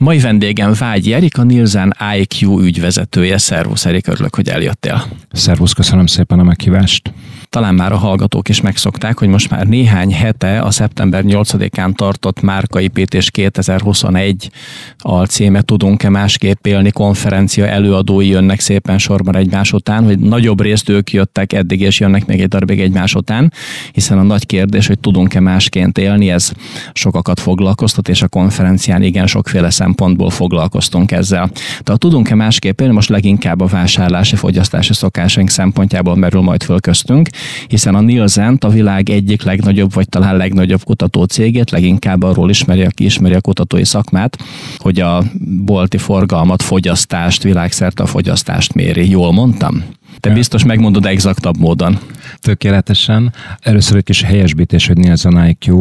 Mai 0.00 0.18
vendégem 0.18 0.72
Vágyi 0.72 1.12
Erika, 1.12 1.42
Nielsen 1.42 1.96
IQ 2.16 2.60
ügyvezetője. 2.60 3.38
Szervusz 3.38 3.84
Erika, 3.84 4.12
örülök, 4.12 4.34
hogy 4.34 4.48
eljöttél. 4.48 5.04
Szervusz, 5.32 5.72
köszönöm 5.72 6.06
szépen 6.06 6.38
a 6.38 6.42
meghívást. 6.42 7.12
Talán 7.50 7.74
már 7.74 7.92
a 7.92 7.96
hallgatók 7.96 8.48
is 8.48 8.60
megszokták, 8.60 9.18
hogy 9.18 9.28
most 9.28 9.50
már 9.50 9.66
néhány 9.66 10.14
hete 10.14 10.60
a 10.60 10.70
szeptember 10.70 11.24
8-án 11.26 11.94
tartott 11.94 12.40
Márkaépítés 12.40 13.30
2021 13.30 14.50
alcíme. 14.98 15.60
Tudunk-e 15.62 16.08
másképp 16.08 16.66
élni? 16.66 16.90
Konferencia 16.90 17.66
előadói 17.66 18.28
jönnek 18.28 18.60
szépen 18.60 18.98
sorban 18.98 19.36
egymás 19.36 19.72
után, 19.72 20.04
hogy 20.04 20.18
nagyobb 20.18 20.60
részt 20.60 20.88
ők 20.88 21.12
jöttek 21.12 21.52
eddig, 21.52 21.80
és 21.80 22.00
jönnek 22.00 22.26
még 22.26 22.40
egy 22.40 22.48
darabig 22.48 22.80
egymás 22.80 23.14
után, 23.14 23.52
hiszen 23.92 24.18
a 24.18 24.22
nagy 24.22 24.46
kérdés, 24.46 24.86
hogy 24.86 24.98
tudunk-e 24.98 25.40
másként 25.40 25.98
élni, 25.98 26.30
ez 26.30 26.52
sokakat 26.92 27.40
foglalkoztat, 27.40 28.08
és 28.08 28.22
a 28.22 28.28
konferencián 28.28 29.02
igen 29.02 29.26
sokféle 29.26 29.70
szempontból 29.70 30.30
foglalkoztunk 30.30 31.12
ezzel. 31.12 31.50
Tehát 31.80 32.00
tudunk-e 32.00 32.34
másképp 32.34 32.80
élni, 32.80 32.94
most 32.94 33.08
leginkább 33.08 33.60
a 33.60 33.66
vásárlási, 33.66 34.36
fogyasztási 34.36 34.92
szokásaink 34.92 35.50
szempontjából 35.50 36.16
merül 36.16 36.40
majd 36.40 36.62
föl 36.62 36.80
köztünk, 36.80 37.28
hiszen 37.68 37.94
a 37.94 38.00
Nielsen 38.00 38.58
a 38.60 38.68
világ 38.68 39.10
egyik 39.10 39.42
legnagyobb, 39.42 39.94
vagy 39.94 40.08
talán 40.08 40.36
legnagyobb 40.36 40.84
kutató 40.84 41.24
cégét, 41.24 41.70
leginkább 41.70 42.22
arról 42.22 42.50
ismeri, 42.50 42.82
aki 42.82 43.04
ismeri 43.04 43.34
a 43.34 43.40
kutatói 43.40 43.84
szakmát, 43.84 44.38
hogy 44.78 45.00
a 45.00 45.22
bolti 45.64 45.98
forgalmat, 45.98 46.62
fogyasztást, 46.62 47.42
világszerte 47.42 48.02
a 48.02 48.06
fogyasztást 48.06 48.74
méri. 48.74 49.10
Jól 49.10 49.32
mondtam? 49.32 49.84
Te 50.20 50.30
biztos 50.30 50.64
megmondod 50.64 51.06
exaktabb 51.06 51.58
módon. 51.58 51.98
Tökéletesen. 52.38 53.32
Először 53.60 53.96
egy 53.96 54.04
kis 54.04 54.22
helyesbítés, 54.22 54.86
hogy 54.86 54.96
Nielsen 54.96 55.46
IQ. 55.46 55.80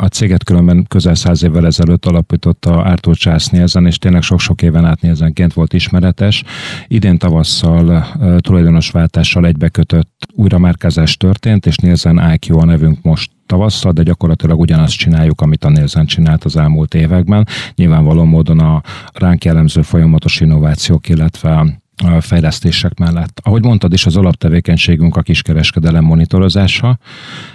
A 0.00 0.06
céget 0.06 0.44
különben 0.44 0.84
közel 0.88 1.14
száz 1.14 1.42
évvel 1.42 1.66
ezelőtt 1.66 2.06
alapította 2.06 2.82
Arthur 2.82 3.16
Charles 3.16 3.46
Nielsen, 3.46 3.86
és 3.86 3.98
tényleg 3.98 4.22
sok-sok 4.22 4.62
éven 4.62 4.84
át 4.84 5.00
Nielsenként 5.00 5.52
volt 5.52 5.72
ismeretes. 5.72 6.42
Idén 6.88 7.18
tavasszal 7.18 8.06
tulajdonos 8.38 8.90
váltással 8.90 9.46
egybekötött 9.46 10.26
újramárkázás 10.34 11.16
történt, 11.16 11.66
és 11.66 11.76
Nielsen 11.76 12.32
IQ 12.32 12.58
a 12.58 12.64
nevünk 12.64 13.02
most 13.02 13.30
tavasszal, 13.46 13.92
de 13.92 14.02
gyakorlatilag 14.02 14.60
ugyanazt 14.60 14.96
csináljuk, 14.96 15.40
amit 15.40 15.64
a 15.64 15.68
Nielsen 15.68 16.06
csinált 16.06 16.44
az 16.44 16.56
elmúlt 16.56 16.94
években. 16.94 17.46
Nyilvánvaló 17.74 18.24
módon 18.24 18.58
a 18.58 18.82
ránk 19.12 19.44
jellemző 19.44 19.82
folyamatos 19.82 20.40
innovációk, 20.40 21.08
illetve 21.08 21.79
fejlesztések 22.20 22.98
mellett. 22.98 23.40
Ahogy 23.42 23.64
mondtad 23.64 23.92
is, 23.92 24.06
az 24.06 24.16
alaptevékenységünk 24.16 25.16
a 25.16 25.22
kiskereskedelem 25.22 26.04
monitorozása. 26.04 26.98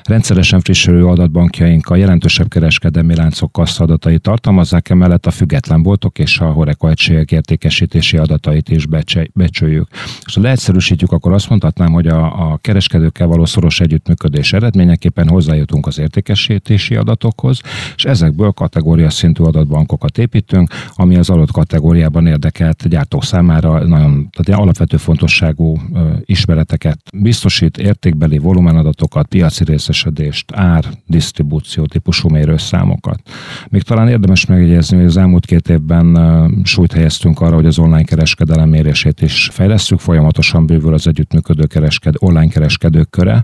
Rendszeresen 0.04 0.60
frissülő 0.60 1.06
adatbankjaink 1.06 1.88
a 1.88 1.96
jelentősebb 1.96 2.48
kereskedelmi 2.48 3.16
láncok 3.16 3.52
kasszadatai 3.52 4.20
tartalmazzák, 4.20 4.90
emellett 4.90 5.26
a 5.26 5.32
független 5.32 5.84
boltok 5.84 6.20
és 6.20 6.40
a 6.40 6.52
Horeca 6.52 6.90
egységek 6.90 7.32
értékesítési 7.32 8.18
adatait 8.18 8.70
is 8.70 8.86
becsüljük. 9.34 9.88
És 10.26 10.34
ha 10.34 10.42
leegyszerűsítjük, 10.42 11.12
akkor 11.12 11.34
azt 11.34 11.50
mondhatnám, 11.50 11.92
hogy 11.92 12.08
a, 12.08 12.52
a 12.52 12.58
kereskedőkkel 12.58 13.28
való 13.28 13.46
szoros 13.46 13.80
együttműködés 13.80 14.54
eredményeképpen 14.54 15.28
hozzájutunk 15.28 15.88
az 15.88 16.00
értékesítési 16.00 16.96
adatokhoz, 16.96 17.60
és 17.96 18.06
ezekből 18.06 18.52
kategória 18.52 19.10
szintű 19.10 19.44
adatbankokat 19.44 20.18
építünk, 20.18 20.70
ami 20.96 21.16
az 21.16 21.30
adott 21.30 21.52
kategóriában 21.52 22.28
érdekelt 22.28 22.88
gyártók 22.88 23.24
számára 23.24 23.86
nagyon 23.86 24.30
tehát 24.36 24.48
ilyen 24.48 24.60
alapvető 24.60 24.98
fontosságú 24.98 25.78
ismereteket 26.26 27.00
biztosít, 27.14 27.78
értékbeli 27.78 28.38
volumenadatokat, 28.38 29.28
piaci 29.28 29.64
részesedést, 29.64 30.52
ár, 30.54 30.86
disztribúció 31.06 31.86
típusú 31.86 32.30
mérőszámokat. 32.30 33.22
Még 33.70 33.82
talán 33.82 34.08
érdemes 34.08 34.46
megjegyezni, 34.46 34.98
hogy 34.98 35.06
az 35.06 35.18
elmúlt 35.18 35.46
két 35.46 35.70
évben 35.70 36.18
súlyt 36.64 36.92
helyeztünk 36.92 37.42
arra, 37.42 37.56
hogy 37.56 37.66
az 37.66 37.80
online 37.80 38.04
kereskedelem 38.04 38.70
mérését 38.70 39.22
is 39.22 39.50
fejlesztjük, 39.52 40.00
folyamatosan 40.00 40.66
bővül 40.66 40.94
az 40.94 41.08
együttműködő 41.08 41.66
keresked, 41.66 42.16
online 42.20 42.48
kereskedők 42.48 43.10
köre, 43.10 43.44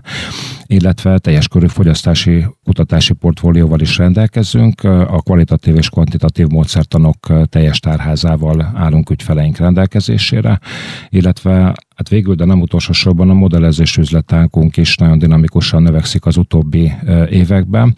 illetve 0.72 1.18
teljes 1.18 1.48
körű 1.48 1.66
fogyasztási 1.66 2.46
kutatási 2.64 3.12
portfólióval 3.12 3.80
is 3.80 3.96
rendelkezünk. 3.96 4.84
A 4.84 5.20
kvalitatív 5.22 5.76
és 5.76 5.88
kvantitatív 5.88 6.46
módszertanok 6.46 7.48
teljes 7.48 7.80
tárházával 7.80 8.72
állunk 8.74 9.10
ügyfeleink 9.10 9.56
rendelkezésére 9.56 10.60
illetve 11.08 11.74
hát 12.02 12.10
végül, 12.10 12.34
de 12.34 12.44
nem 12.44 12.60
utolsó 12.60 12.92
sorban 12.92 13.30
a 13.30 13.34
modellezés 13.34 13.96
üzletánkunk 13.96 14.76
is 14.76 14.96
nagyon 14.96 15.18
dinamikusan 15.18 15.82
növekszik 15.82 16.26
az 16.26 16.36
utóbbi 16.36 16.92
években. 17.30 17.94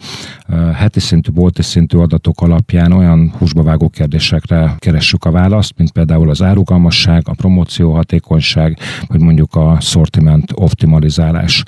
Heti 0.73 0.99
szintű, 0.99 1.31
bolti 1.31 1.61
szintű 1.61 1.97
adatok 1.97 2.41
alapján 2.41 2.91
olyan 2.91 3.33
húsba 3.37 3.63
vágó 3.63 3.89
kérdésekre 3.89 4.75
keressük 4.77 5.23
a 5.23 5.31
választ, 5.31 5.73
mint 5.77 5.91
például 5.91 6.29
az 6.29 6.41
árugalmasság, 6.41 7.21
a 7.25 7.33
promóció 7.33 7.93
hatékonyság, 7.93 8.77
vagy 9.07 9.19
mondjuk 9.19 9.55
a 9.55 9.77
sortiment 9.79 10.51
optimalizálás. 10.55 11.63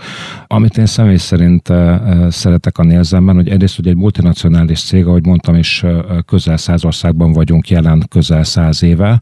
Amit 0.48 0.78
én 0.78 0.86
személy 0.86 1.18
szerint 1.18 1.74
szeretek 2.30 2.78
a 2.78 2.84
nézemben, 2.84 3.36
hogy 3.36 3.50
egyrészt, 3.50 3.76
hogy 3.76 3.88
egy 3.88 3.96
multinacionális 3.96 4.82
cég, 4.84 5.06
ahogy 5.06 5.26
mondtam 5.26 5.56
is, 5.56 5.84
közel 6.26 6.58
száz 6.58 6.86
országban 6.86 7.32
vagyunk 7.32 7.70
jelen 7.70 8.06
közel 8.10 8.44
száz 8.44 8.84
éve, 8.84 9.20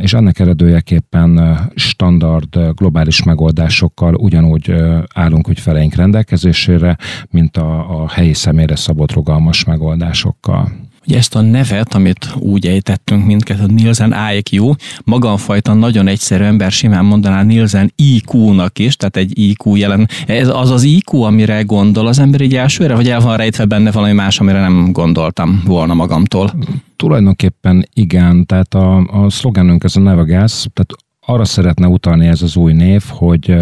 és 0.00 0.12
ennek 0.12 0.38
eredőjeképpen 0.38 1.58
standard 1.74 2.26
globális 2.74 3.22
megoldásokkal 3.22 4.14
ugyanúgy 4.14 4.74
állunk 5.14 5.48
ügyfeleink 5.48 5.94
rendelkezésére, 5.94 6.96
mint 7.30 7.56
a, 7.56 8.02
a 8.02 8.08
helyi 8.08 8.34
személyre 8.34 8.76
szabott 8.76 9.12
rugalmas 9.12 9.64
megoldásokkal. 9.64 10.86
Ugye 11.08 11.16
ezt 11.16 11.34
a 11.34 11.40
nevet, 11.40 11.94
amit 11.94 12.34
úgy 12.38 12.66
ejtettünk 12.66 13.26
mindkettő, 13.26 13.66
Nielsen 13.66 14.14
IQ, 14.36 14.72
magamfajta 15.04 15.74
nagyon 15.74 16.06
egyszerű 16.08 16.44
ember 16.44 16.70
simán 16.70 17.04
mondaná 17.04 17.42
Nielsen 17.42 17.92
IQ-nak 17.96 18.78
is, 18.78 18.96
tehát 18.96 19.16
egy 19.16 19.38
IQ 19.38 19.76
jelen. 19.76 20.08
Ez 20.26 20.48
az 20.48 20.70
az 20.70 20.82
IQ, 20.82 21.20
amire 21.20 21.62
gondol 21.62 22.06
az 22.06 22.18
ember 22.18 22.40
így 22.40 22.56
elsőre, 22.56 22.94
vagy 22.94 23.08
el 23.08 23.20
van 23.20 23.36
rejtve 23.36 23.64
benne 23.64 23.90
valami 23.90 24.12
más, 24.12 24.40
amire 24.40 24.60
nem 24.60 24.92
gondoltam 24.92 25.62
volna 25.66 25.94
magamtól? 25.94 26.52
Tulajdonképpen 26.96 27.88
igen, 27.92 28.46
tehát 28.46 28.74
a, 28.74 28.96
a 28.96 29.30
szlogenünk 29.30 29.84
ez 29.84 29.96
a 29.96 30.00
Never 30.00 30.24
Gas, 30.24 30.66
tehát 30.72 30.92
arra 31.28 31.44
szeretne 31.44 31.86
utalni 31.86 32.26
ez 32.26 32.42
az 32.42 32.56
új 32.56 32.72
név, 32.72 33.04
hogy 33.08 33.56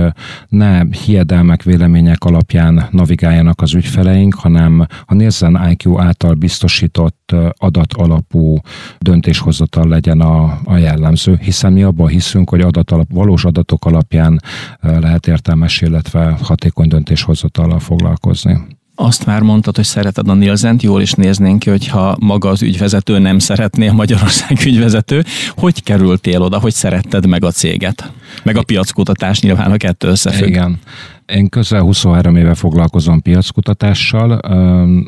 ne 0.49 0.83
hiedelmek, 1.05 1.63
vélemények 1.63 2.25
alapján 2.25 2.89
navigáljanak 2.91 3.61
az 3.61 3.75
ügyfeleink, 3.75 4.35
hanem 4.35 4.87
a 5.05 5.15
Nielsen 5.15 5.71
IQ 5.71 5.99
által 5.99 6.35
biztosított 6.35 7.35
adat 7.53 7.93
alapú 7.93 8.59
döntéshozatal 8.99 9.89
legyen 9.89 10.21
a, 10.21 10.61
a 10.65 10.77
jellemző, 10.77 11.39
hiszen 11.43 11.73
mi 11.73 11.83
abban 11.83 12.09
hiszünk, 12.09 12.51
hogy 12.51 12.61
adat 12.61 12.91
alap, 12.91 13.13
valós 13.13 13.45
adatok 13.45 13.85
alapján 13.85 14.41
lehet 14.81 15.27
értelmes, 15.27 15.81
illetve 15.81 16.39
hatékony 16.43 16.89
döntéshozatallal 16.89 17.79
foglalkozni. 17.79 18.59
Azt 18.99 19.27
már 19.27 19.43
mondtad, 19.43 19.77
hogy 19.77 19.85
szereted 19.85 20.29
a 20.29 20.35
Nielsen-t, 20.35 20.83
jól 20.83 21.01
is 21.01 21.13
néznénk 21.13 21.59
ki, 21.59 21.71
hogyha 21.71 22.17
maga 22.21 22.49
az 22.49 22.63
ügyvezető 22.63 23.19
nem 23.19 23.39
szeretné 23.39 23.87
a 23.87 23.93
Magyarország 23.93 24.59
ügyvezető. 24.67 25.25
Hogy 25.57 25.83
kerültél 25.83 26.43
oda, 26.43 26.59
hogy 26.59 26.73
szeretted 26.73 27.27
meg 27.27 27.45
a 27.45 27.51
céget? 27.51 28.13
Meg 28.43 28.57
a 28.57 28.63
piackutatás 28.63 29.41
nyilván 29.41 29.71
a 29.73 29.77
kettő 29.77 30.09
összefügg. 30.09 30.49
Igen. 30.49 30.79
Én 31.27 31.49
közel 31.49 31.81
23 31.81 32.37
éve 32.37 32.55
foglalkozom 32.55 33.23
piackutatással. 33.23 34.31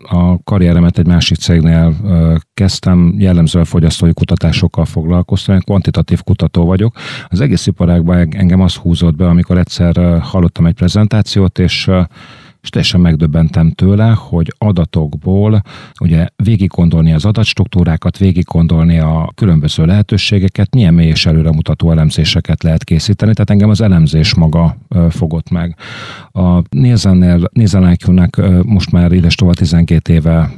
A 0.03 0.38
karrieremet 0.44 0.99
egy 0.99 1.06
másik 1.06 1.37
cégnél 1.37 1.94
kezdtem, 2.55 3.15
jellemzően 3.19 3.65
fogyasztói 3.65 4.12
kutatásokkal 4.12 4.84
foglalkoztam, 4.84 5.55
én 5.55 5.60
kvantitatív 5.60 6.22
kutató 6.22 6.65
vagyok. 6.65 6.97
Az 7.28 7.41
egész 7.41 7.66
iparágban 7.66 8.28
engem 8.31 8.60
az 8.60 8.75
húzott 8.75 9.16
be, 9.16 9.28
amikor 9.28 9.59
egyszer 9.59 10.20
hallottam 10.20 10.66
egy 10.66 10.75
prezentációt, 10.75 11.59
és 11.59 11.91
és 12.63 12.69
teljesen 12.69 13.01
megdöbbentem 13.01 13.71
tőle, 13.71 14.15
hogy 14.19 14.55
adatokból 14.59 15.63
ugye 16.01 16.27
végig 16.37 16.69
gondolni 16.69 17.13
az 17.13 17.25
adatstruktúrákat, 17.25 18.19
végig 18.19 18.45
gondolni 18.45 18.99
a 18.99 19.33
különböző 19.35 19.85
lehetőségeket, 19.85 20.75
milyen 20.75 20.94
mély 20.94 21.09
és 21.09 21.27
előremutató 21.27 21.91
elemzéseket 21.91 22.62
lehet 22.62 22.85
készíteni, 22.85 23.32
tehát 23.32 23.50
engem 23.50 23.69
az 23.69 23.81
elemzés 23.81 24.35
maga 24.35 24.77
fogott 25.11 25.50
meg. 25.50 25.77
A 26.32 26.62
Nielsen-nél, 26.71 27.49
Nielsen 27.53 27.99
most 28.62 28.91
már 28.91 29.12
édes 29.12 29.35
tovább 29.35 29.55
12 29.55 30.12
éve 30.12 30.50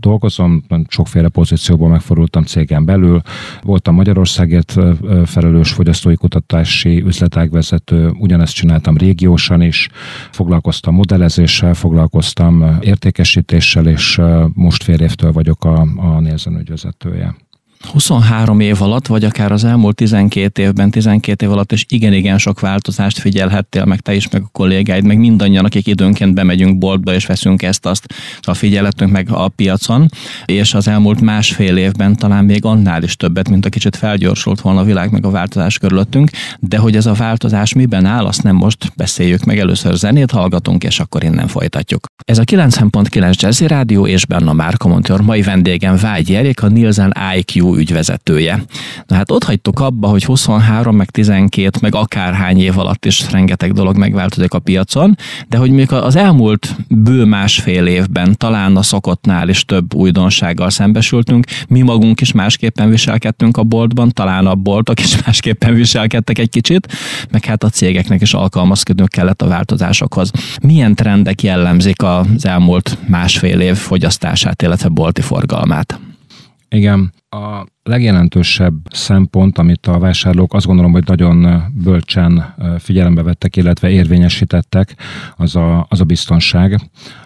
dolgozom, 0.00 0.62
sokféle 0.88 1.28
pozícióból 1.28 1.88
megfordultam 1.88 2.42
cégen 2.42 2.84
belül, 2.84 3.20
voltam 3.62 3.94
Magyarországért 3.94 4.76
felelős 5.24 5.72
fogyasztói 5.72 6.14
kutatási 6.14 7.02
üzletágvezető, 7.02 8.10
ugyanezt 8.18 8.54
csináltam 8.54 8.96
régiósan 8.96 9.62
is, 9.62 9.88
foglalkoztam 10.30 10.94
modellezés 10.94 11.51
tervezéssel 11.52 11.74
foglalkoztam, 11.74 12.78
értékesítéssel, 12.80 13.86
és 13.86 14.20
most 14.54 14.82
fél 14.82 15.00
évtől 15.00 15.32
vagyok 15.32 15.64
a, 15.64 15.86
a 15.96 16.20
Nielsen 16.20 16.58
ügyvezetője. 16.58 17.34
23 17.84 18.60
év 18.60 18.82
alatt, 18.82 19.06
vagy 19.06 19.24
akár 19.24 19.52
az 19.52 19.64
elmúlt 19.64 19.94
12 19.94 20.62
évben, 20.62 20.90
12 20.90 21.46
év 21.46 21.52
alatt, 21.52 21.72
és 21.72 21.84
igen-igen 21.88 22.38
sok 22.38 22.60
változást 22.60 23.18
figyelhettél, 23.18 23.84
meg 23.84 24.00
te 24.00 24.14
is, 24.14 24.28
meg 24.28 24.42
a 24.42 24.48
kollégáid, 24.52 25.04
meg 25.04 25.18
mindannyian, 25.18 25.64
akik 25.64 25.86
időnként 25.86 26.34
bemegyünk 26.34 26.78
boltba, 26.78 27.14
és 27.14 27.26
veszünk 27.26 27.62
ezt-azt, 27.62 28.06
szóval 28.36 28.54
figyelhetünk 28.54 29.12
meg 29.12 29.30
a 29.30 29.48
piacon, 29.48 30.08
és 30.44 30.74
az 30.74 30.88
elmúlt 30.88 31.20
másfél 31.20 31.76
évben 31.76 32.16
talán 32.16 32.44
még 32.44 32.64
annál 32.64 33.02
is 33.02 33.16
többet, 33.16 33.48
mint 33.48 33.66
a 33.66 33.68
kicsit 33.68 33.96
felgyorsult 33.96 34.60
volna 34.60 34.80
a 34.80 34.84
világ, 34.84 35.10
meg 35.10 35.26
a 35.26 35.30
változás 35.30 35.78
körülöttünk, 35.78 36.30
de 36.58 36.78
hogy 36.78 36.96
ez 36.96 37.06
a 37.06 37.12
változás 37.12 37.72
miben 37.72 38.04
áll, 38.04 38.24
azt 38.24 38.42
nem 38.42 38.56
most 38.56 38.92
beszéljük 38.96 39.44
meg, 39.44 39.58
először 39.58 39.94
zenét 39.94 40.30
hallgatunk, 40.30 40.84
és 40.84 41.00
akkor 41.00 41.24
innen 41.24 41.48
folytatjuk. 41.48 42.06
Ez 42.24 42.38
a 42.38 42.44
90.9 42.44 43.40
Jazzy 43.40 43.66
Rádió, 43.66 44.06
és 44.06 44.26
benne 44.26 44.50
a 44.50 44.52
Márka 44.52 44.88
Montor 44.88 45.20
mai 45.20 45.42
vendégem 45.42 45.96
Vágy 45.96 46.32
Erik, 46.34 46.62
a 46.62 46.68
Nielsen 46.68 47.14
IQ 47.36 47.76
ügyvezetője. 47.76 48.64
Na 49.06 49.16
hát 49.16 49.30
ott 49.30 49.44
hagytuk 49.44 49.80
abba, 49.80 50.08
hogy 50.08 50.24
23, 50.24 50.96
meg 50.96 51.10
12, 51.10 51.78
meg 51.80 51.94
akárhány 51.94 52.60
év 52.60 52.78
alatt 52.78 53.04
is 53.04 53.30
rengeteg 53.30 53.72
dolog 53.72 53.96
megváltozik 53.96 54.54
a 54.54 54.58
piacon, 54.58 55.16
de 55.48 55.56
hogy 55.56 55.70
még 55.70 55.92
az 55.92 56.16
elmúlt 56.16 56.76
bő 56.88 57.24
másfél 57.24 57.86
évben 57.86 58.36
talán 58.36 58.76
a 58.76 58.82
szokottnál 58.82 59.48
is 59.48 59.64
több 59.64 59.94
újdonsággal 59.94 60.70
szembesültünk, 60.70 61.46
mi 61.68 61.80
magunk 61.80 62.20
is 62.20 62.32
másképpen 62.32 62.90
viselkedtünk 62.90 63.56
a 63.56 63.62
boltban, 63.62 64.10
talán 64.10 64.46
a 64.46 64.54
boltok 64.54 65.00
is 65.00 65.16
másképpen 65.24 65.74
viselkedtek 65.74 66.38
egy 66.38 66.50
kicsit, 66.50 66.92
meg 67.30 67.44
hát 67.44 67.64
a 67.64 67.68
cégeknek 67.68 68.20
is 68.20 68.34
alkalmazkodnunk 68.34 69.10
kellett 69.10 69.42
a 69.42 69.46
változásokhoz. 69.46 70.30
Milyen 70.62 70.94
trendek 70.94 71.42
jellemzik 71.42 72.02
az 72.16 72.46
elmúlt 72.46 72.98
másfél 73.08 73.60
év 73.60 73.76
fogyasztását, 73.76 74.62
illetve 74.62 74.88
bolti 74.88 75.20
forgalmát? 75.20 76.00
Igen, 76.68 77.12
a 77.28 77.66
legjelentősebb 77.82 78.74
szempont, 78.90 79.58
amit 79.58 79.86
a 79.86 79.98
vásárlók 79.98 80.54
azt 80.54 80.66
gondolom, 80.66 80.92
hogy 80.92 81.06
nagyon 81.06 81.62
bölcsen 81.74 82.54
figyelembe 82.78 83.22
vettek, 83.22 83.56
illetve 83.56 83.90
érvényesítettek, 83.90 84.94
az 85.36 85.56
a, 85.56 85.86
az 85.88 86.00
a 86.00 86.04
biztonság. 86.04 86.80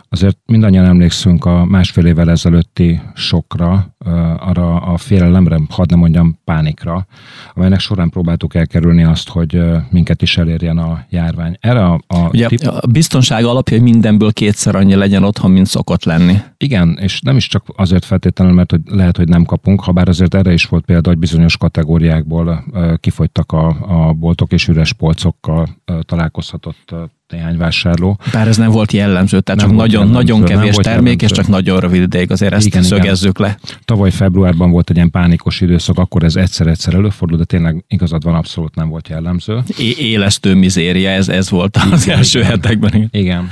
Azért 0.08 0.38
mindannyian 0.46 0.84
emlékszünk 0.84 1.44
a 1.44 1.64
másfél 1.64 2.06
évvel 2.06 2.30
ezelőtti 2.30 3.00
sokra, 3.14 3.94
arra 4.38 4.76
a 4.76 4.96
félelemre, 4.96 5.60
hadd 5.68 5.90
nem 5.90 5.98
mondjam 5.98 6.38
pánikra, 6.44 7.06
amelynek 7.54 7.80
során 7.80 8.10
próbáltuk 8.10 8.54
elkerülni 8.54 9.04
azt, 9.04 9.28
hogy 9.28 9.62
minket 9.90 10.22
is 10.22 10.38
elérjen 10.38 10.78
a 10.78 11.04
járvány. 11.10 11.56
Erre 11.60 11.84
a, 11.84 12.00
a, 12.06 12.28
Ugye, 12.28 12.46
tip... 12.46 12.60
a 12.66 12.86
biztonság 12.90 13.44
alapja, 13.44 13.76
hogy 13.76 13.86
mindenből 13.86 14.32
kétszer 14.32 14.74
annyi 14.74 14.94
legyen 14.94 15.24
otthon, 15.24 15.50
mint 15.50 15.66
szokott 15.66 16.04
lenni. 16.04 16.36
Igen, 16.56 16.98
és 17.00 17.20
nem 17.20 17.36
is 17.36 17.46
csak 17.46 17.64
azért 17.76 18.04
feltétlenül, 18.04 18.54
mert 18.54 18.70
hogy 18.70 18.80
lehet, 18.84 19.16
hogy 19.16 19.28
nem 19.28 19.44
kapunk, 19.44 19.80
ha 19.80 19.92
bár 19.92 20.08
azért 20.08 20.34
erre 20.34 20.52
is 20.52 20.64
volt 20.64 20.84
példa, 20.84 21.08
hogy 21.08 21.18
bizonyos 21.18 21.56
kategóriákból 21.56 22.64
kifogytak 23.00 23.52
a, 23.52 23.66
a 24.08 24.12
boltok 24.12 24.52
és 24.52 24.68
üres 24.68 24.92
polcokkal 24.92 25.68
találkozhatott 26.00 26.94
néhány 27.32 27.56
vásárló. 27.56 28.18
Bár 28.32 28.48
ez 28.48 28.56
nem 28.56 28.70
volt 28.70 28.92
jellemző, 28.92 29.40
tehát 29.40 29.60
nem 29.60 29.70
csak 29.70 29.78
nagyon, 29.78 30.06
jellemző, 30.06 30.32
nagyon 30.32 30.44
kevés 30.44 30.74
termék, 30.74 30.92
jellemző. 31.04 31.24
és 31.24 31.30
csak 31.30 31.48
nagyon 31.48 31.80
rövid 31.80 32.02
ideig, 32.02 32.30
azért 32.30 32.52
ezt 32.52 32.66
igen, 32.66 32.82
szögezzük 32.82 33.38
igen. 33.38 33.50
le. 33.50 33.58
Tavaly 33.84 34.10
februárban 34.10 34.70
volt 34.70 34.90
egy 34.90 34.96
ilyen 34.96 35.10
pánikos 35.10 35.60
időszak, 35.60 35.98
akkor 35.98 36.24
ez 36.24 36.36
egyszer-egyszer 36.36 36.94
előfordult, 36.94 37.40
de 37.40 37.46
tényleg 37.46 37.84
igazad 37.88 38.24
van, 38.24 38.34
abszolút 38.34 38.74
nem 38.74 38.88
volt 38.88 39.08
jellemző. 39.08 39.62
É- 39.78 39.98
élesztő 39.98 40.54
mizéria, 40.54 41.10
ez, 41.10 41.28
ez 41.28 41.50
volt 41.50 41.76
az 41.76 42.04
igen, 42.04 42.16
első 42.16 42.38
igen. 42.38 42.50
hetekben. 42.50 43.08
Igen. 43.10 43.50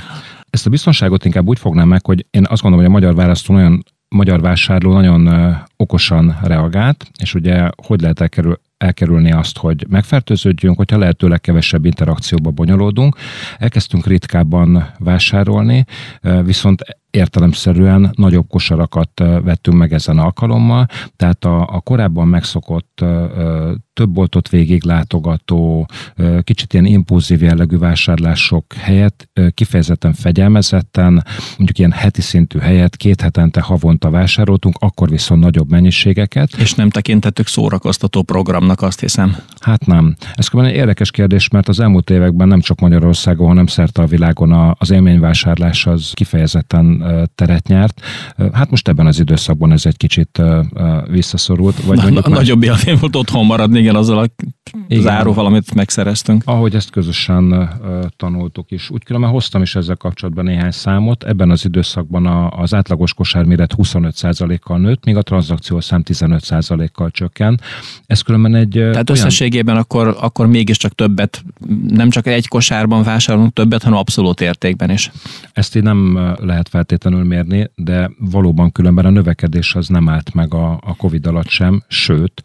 Ezt 0.49 0.65
a 0.65 0.69
biztonságot 0.69 1.25
inkább 1.25 1.47
úgy 1.47 1.59
fognám 1.59 1.87
meg, 1.87 2.05
hogy 2.05 2.25
én 2.29 2.45
azt 2.49 2.61
gondolom, 2.61 2.85
hogy 2.85 2.95
a 2.95 2.99
magyar 2.99 3.15
választó 3.15 3.53
nagyon 3.53 3.83
magyar 4.15 4.41
vásárló 4.41 4.93
nagyon 4.93 5.55
okosan 5.77 6.39
reagált, 6.43 7.07
és 7.17 7.33
ugye 7.33 7.69
hogy 7.87 8.01
lehet 8.01 8.21
elkerül, 8.21 8.59
elkerülni 8.77 9.31
azt, 9.31 9.57
hogy 9.57 9.85
megfertőződjünk, 9.89 10.77
hogyha 10.77 10.97
lehetőleg 10.97 11.41
kevesebb 11.41 11.85
interakcióba 11.85 12.51
bonyolódunk. 12.51 13.15
Elkezdtünk 13.57 14.05
ritkábban 14.05 14.93
vásárolni, 14.99 15.85
viszont 16.43 16.81
értelemszerűen 17.09 18.11
nagyobb 18.15 18.47
kosarakat 18.47 19.19
vettünk 19.19 19.77
meg 19.77 19.93
ezen 19.93 20.17
alkalommal, 20.17 20.85
tehát 21.15 21.45
a, 21.45 21.67
a 21.67 21.79
korábban 21.79 22.27
megszokott 22.27 23.05
több 23.95 24.09
boltot 24.09 24.49
végig 24.49 24.83
látogató, 24.83 25.87
kicsit 26.41 26.73
ilyen 26.73 26.85
impulzív 26.85 27.41
jellegű 27.41 27.77
vásárlások 27.77 28.73
helyett 28.73 29.29
kifejezetten 29.53 30.13
fegyelmezetten, 30.13 31.25
mondjuk 31.57 31.77
ilyen 31.77 31.91
heti 31.91 32.21
szintű 32.21 32.59
helyet 32.59 32.95
két 32.95 33.21
hetente 33.21 33.61
havonta 33.61 34.09
vásároltunk, 34.09 34.75
akkor 34.79 35.09
viszont 35.09 35.41
nagyobb 35.41 35.69
mennyiségeket. 35.69 36.53
És 36.57 36.73
nem 36.73 36.89
tekintettük 36.89 37.47
szórakoztató 37.47 38.21
programnak, 38.21 38.81
azt 38.81 38.99
hiszem. 38.99 39.35
Hát 39.59 39.85
nem. 39.85 40.15
Ez 40.33 40.47
egy 40.51 40.75
érdekes 40.75 41.11
kérdés, 41.11 41.49
mert 41.49 41.67
az 41.67 41.79
elmúlt 41.79 42.09
években 42.09 42.47
nem 42.47 42.59
csak 42.59 42.79
Magyarországon, 42.79 43.47
hanem 43.47 43.67
szerte 43.67 44.01
a 44.01 44.05
világon 44.05 44.75
az 44.77 44.91
élményvásárlás 44.91 45.85
az 45.85 46.11
kifejezetten 46.13 47.03
teret 47.35 47.67
nyert. 47.67 48.01
Hát 48.53 48.69
most 48.69 48.87
ebben 48.87 49.05
az 49.05 49.19
időszakban 49.19 49.71
ez 49.71 49.85
egy 49.85 49.97
kicsit 49.97 50.41
visszaszorult. 51.07 51.83
Vagy 51.83 51.97
Na, 51.97 52.09
más... 52.09 52.23
Nagyobb 52.25 52.63
élmény 52.63 52.97
volt 52.99 53.15
otthon 53.15 53.45
maradni, 53.45 53.83
igen, 53.85 53.95
azzal 53.95 54.19
a 54.19 54.27
igen. 54.87 55.03
záróval, 55.03 55.45
amit 55.45 55.73
megszereztünk. 55.73 56.41
Ahogy 56.45 56.75
ezt 56.75 56.89
közösen 56.89 57.69
tanultuk 58.17 58.71
is. 58.71 58.89
Úgy 58.89 59.03
különben 59.03 59.29
hoztam 59.29 59.61
is 59.61 59.75
ezzel 59.75 59.95
kapcsolatban 59.95 60.45
néhány 60.45 60.71
számot. 60.71 61.23
Ebben 61.23 61.49
az 61.49 61.65
időszakban 61.65 62.25
az 62.51 62.73
átlagos 62.73 63.13
kosárméret 63.13 63.73
25%-kal 63.77 64.79
nőtt, 64.79 65.05
míg 65.05 65.15
a 65.15 65.21
tranzakció 65.21 65.79
szám 65.79 66.03
15%-kal 66.05 67.11
csökken. 67.11 67.61
Ez 68.05 68.21
különben 68.21 68.55
egy... 68.55 68.69
Tehát 68.69 68.93
olyan... 68.93 69.05
összességében 69.07 69.75
akkor, 69.75 70.17
akkor 70.19 70.47
mégiscsak 70.47 70.91
többet, 70.91 71.43
nem 71.87 72.09
csak 72.09 72.27
egy 72.27 72.47
kosárban 72.47 73.03
vásárolunk 73.03 73.53
többet, 73.53 73.83
hanem 73.83 73.99
abszolút 73.99 74.41
értékben 74.41 74.89
is. 74.89 75.11
Ezt 75.53 75.75
így 75.75 75.83
nem 75.83 76.13
lehet 76.39 76.69
feltétlenül 76.69 77.13
feltétlenül 77.15 77.23
mérni, 77.23 77.69
de 77.75 78.11
valóban 78.17 78.71
különben 78.71 79.05
a 79.05 79.09
növekedés 79.09 79.75
az 79.75 79.87
nem 79.87 80.09
állt 80.09 80.33
meg 80.33 80.53
a, 80.53 80.71
a 80.71 80.95
Covid 80.95 81.27
alatt 81.27 81.47
sem, 81.47 81.83
sőt, 81.87 82.43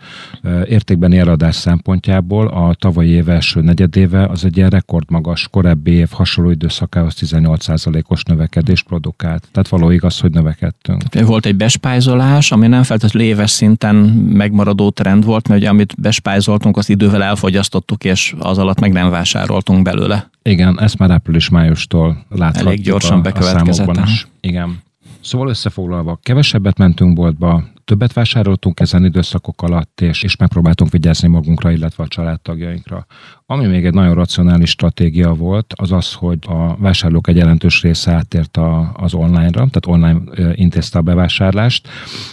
értékben 0.65 1.13
eladás 1.13 1.55
szempontjából 1.55 2.20
a 2.47 2.75
tavalyi 2.75 3.11
év 3.11 3.29
első 3.29 3.61
negyedéve 3.61 4.27
az 4.27 4.45
egy 4.45 4.57
ilyen 4.57 4.71
rekordmagas, 4.71 5.49
korábbi 5.51 5.91
év 5.91 6.09
hasonló 6.11 6.51
időszakához 6.51 7.15
18%-os 7.21 8.23
növekedést 8.23 8.87
produkált. 8.87 9.49
Tehát 9.53 9.69
való 9.69 9.91
igaz, 9.91 10.21
hogy 10.21 10.31
növekedtünk. 10.31 11.03
Volt 11.25 11.47
egy 11.47 11.57
bespájzolás, 11.57 12.53
ami 12.53 12.67
nem 12.67 12.83
feltétlenül 12.83 13.29
éves 13.29 13.51
szinten 13.51 13.95
megmaradó 14.33 14.91
trend 14.91 15.25
volt, 15.25 15.49
mert 15.49 15.61
ugye 15.61 15.71
amit 15.71 16.01
bespájzoltunk, 16.01 16.77
azt 16.77 16.91
idővel 16.91 17.23
elfogyasztottuk, 17.23 18.05
és 18.05 18.35
az 18.39 18.59
alatt 18.59 18.81
meg 18.81 18.93
nem 18.93 19.11
vásároltunk 19.11 19.83
belőle. 19.83 20.31
Igen, 20.43 20.81
ezt 20.81 20.99
már 20.99 21.11
április-májustól 21.11 22.25
láthatjuk 22.29 22.69
Elég 22.69 22.83
gyorsan 22.83 23.21
a. 23.21 23.97
A 23.97 24.03
is. 24.07 24.27
Igen. 24.41 24.83
Szóval 25.21 25.49
összefoglalva, 25.49 26.19
kevesebbet 26.23 26.79
mentünk 26.79 27.15
boltba, 27.15 27.65
többet 27.91 28.13
vásároltunk 28.13 28.81
ezen 28.81 29.05
időszakok 29.05 29.63
alatt, 29.63 30.01
és, 30.01 30.23
és 30.23 30.37
megpróbáltunk 30.37 30.91
vigyázni 30.91 31.29
magunkra, 31.29 31.71
illetve 31.71 32.05
a 32.05 32.09
családtagjainkra. 32.09 33.07
Ami 33.47 33.67
még 33.67 33.85
egy 33.85 33.95
nagyon 33.95 34.15
racionális 34.15 34.71
stratégia 34.71 35.35
volt, 35.35 35.73
az 35.77 35.93
az, 35.93 36.13
hogy 36.13 36.39
a 36.41 36.77
vásárlók 36.77 37.29
egy 37.29 37.37
jelentős 37.37 37.83
része 37.83 38.13
áttért 38.13 38.57
a, 38.57 38.93
az 38.97 39.15
online-ra, 39.15 39.69
tehát 39.71 39.87
online 39.87 40.21
intézte 40.55 40.99
a 40.99 41.03
bevásárlást. 41.03 41.89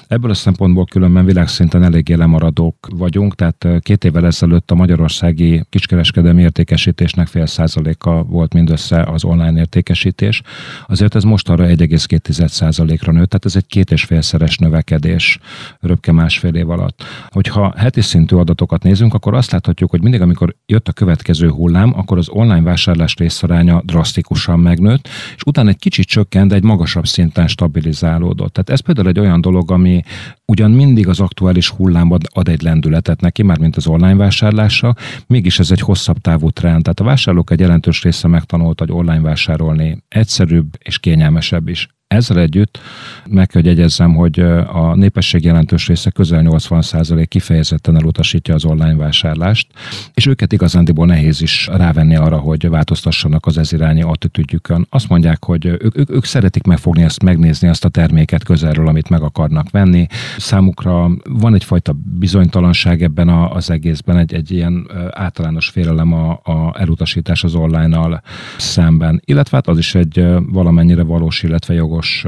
Ebből 0.08 0.32
a 0.32 0.34
szempontból 0.34 0.86
különben 0.86 1.26
világszinten 1.26 1.84
eléggé 1.84 2.14
lemaradók 2.14 2.88
vagyunk, 2.96 3.36
tehát 3.36 3.68
két 3.80 4.04
évvel 4.04 4.26
ezelőtt 4.26 4.72
a 4.72 4.76
magyarországi 4.76 5.66
kiskereskedelmi 5.70 6.42
értékesítésnek 6.42 7.28
fél 7.28 7.46
százaléka 7.46 8.24
volt 8.24 8.54
mindössze 8.54 9.02
az 9.02 9.24
online 9.24 9.60
értékesítés. 9.60 10.42
Azért 10.88 11.16
ez 11.16 11.24
most 11.24 11.50
arra 11.50 11.66
1,2 11.66 12.48
százalékra 12.48 13.12
nőtt, 13.12 13.30
tehát 13.30 13.46
ez 13.46 13.56
egy 13.56 13.68
két 13.68 13.92
és 13.92 14.04
félszeres 14.04 14.58
növekedés 14.58 15.40
röpke 15.80 16.12
másfél 16.12 16.56
év 16.56 16.70
alatt. 16.70 17.04
Hogyha 17.30 17.74
heti 17.78 18.02
szintű 18.02 18.36
adatokat 18.36 18.84
nézünk, 18.84 19.14
akkor 19.14 19.34
azt 19.34 19.52
láthatjuk, 19.52 19.90
hogy 19.90 20.02
mindig, 20.02 20.22
amikor 20.22 20.56
jött 20.66 20.88
a 20.88 20.92
következő 20.92 21.50
hullám, 21.50 21.94
akkor 21.96 22.18
az 22.18 22.30
online 22.30 22.62
vásárlás 22.62 23.16
részaránya 23.16 23.82
drasztikusan 23.86 24.60
megnőtt, 24.60 25.08
és 25.36 25.42
utána 25.46 25.70
egy 25.70 25.80
kicsit 25.80 26.08
csökkent, 26.08 26.50
de 26.50 26.56
egy 26.56 26.64
magasabb 26.64 27.08
szinten 27.08 27.48
stabilizálódott. 27.48 28.54
Tehát 28.54 28.70
ez 28.70 28.80
például 28.80 29.08
egy 29.08 29.20
olyan 29.20 29.42
dolog, 29.42 29.72
ami 29.72 30.02
ugyan 30.46 30.72
mindig 30.72 31.08
az 31.08 31.20
aktuális 31.20 31.70
hullámban 31.70 32.20
ad 32.34 32.48
egy 32.48 32.62
lendületet 32.62 33.22
neki, 33.22 33.44
már 33.44 33.60
mint 33.60 33.76
az 33.76 33.88
online 33.88 34.16
vásárlása, 34.16 34.96
mégis 35.28 35.60
ez 35.60 35.72
egy 35.72 35.80
hosszabb 35.80 36.18
távú 36.18 36.50
trend. 36.50 36.84
Tehát 36.84 37.00
a 37.00 37.04
vásárlók 37.04 37.52
egy 37.52 37.60
jelentős 37.60 38.04
része 38.04 38.28
megtanult, 38.28 38.80
hogy 38.80 38.92
online 38.92 39.22
vásárolni 39.22 40.04
egyszerűbb 40.08 40.78
és 40.80 41.00
kényelmesebb 41.00 41.68
is. 41.68 41.97
Ezzel 42.08 42.40
együtt 42.40 42.80
meg 43.26 43.48
kell, 43.48 43.62
hogy 43.62 43.78
jegyezzem, 43.78 44.16
hogy 44.16 44.40
a 44.68 44.96
népesség 44.96 45.44
jelentős 45.44 45.88
része 45.88 46.10
közel 46.10 46.42
80% 46.46 47.26
kifejezetten 47.28 47.96
elutasítja 47.96 48.54
az 48.54 48.66
online 48.66 48.96
vásárlást, 48.96 49.68
és 50.14 50.26
őket 50.26 50.54
igazándiból 50.54 51.06
nehéz 51.06 51.42
is 51.42 51.68
rávenni 51.68 52.16
arra, 52.16 52.38
hogy 52.38 52.70
változtassanak 52.70 53.46
az 53.46 53.58
ez 53.58 53.74
irányi 53.74 54.02
attitűdjükön. 54.02 54.88
Azt 54.90 55.10
mondják, 55.10 55.44
hogy 55.44 55.66
ők, 55.66 55.98
ők, 55.98 56.10
ők 56.10 56.26
szeretik 56.26 56.64
megfogni 56.64 57.04
ezt, 57.04 57.24
megnézni 57.24 57.68
azt 57.68 57.86
a 57.86 57.90
terméket 57.90 58.44
közelről, 58.44 58.88
amit 58.88 59.10
meg 59.10 59.22
akarnak 59.22 59.70
venni. 59.70 60.08
Számukra 60.38 61.12
van 61.24 61.54
egyfajta 61.54 61.94
bizonytalanság 62.20 63.04
ebben 63.04 63.28
a, 63.28 63.54
az 63.54 63.70
egészben, 63.70 64.18
egy, 64.18 64.34
egy 64.34 64.52
ilyen 64.52 64.88
általános 65.12 65.70
félelem 65.70 66.14
a, 66.14 66.32
a 66.32 66.74
elutasítás 66.80 67.44
az 67.44 67.56
online-nal 67.56 68.22
szemben. 68.58 69.22
Illetve 69.26 69.58
hát 69.58 69.68
az 69.68 69.78
is 69.78 69.96
egy 69.96 70.26
valamennyire 70.50 71.04
valós, 71.04 71.44
illetve 71.44 71.74
jogos 71.74 71.96
jogos 71.98 72.26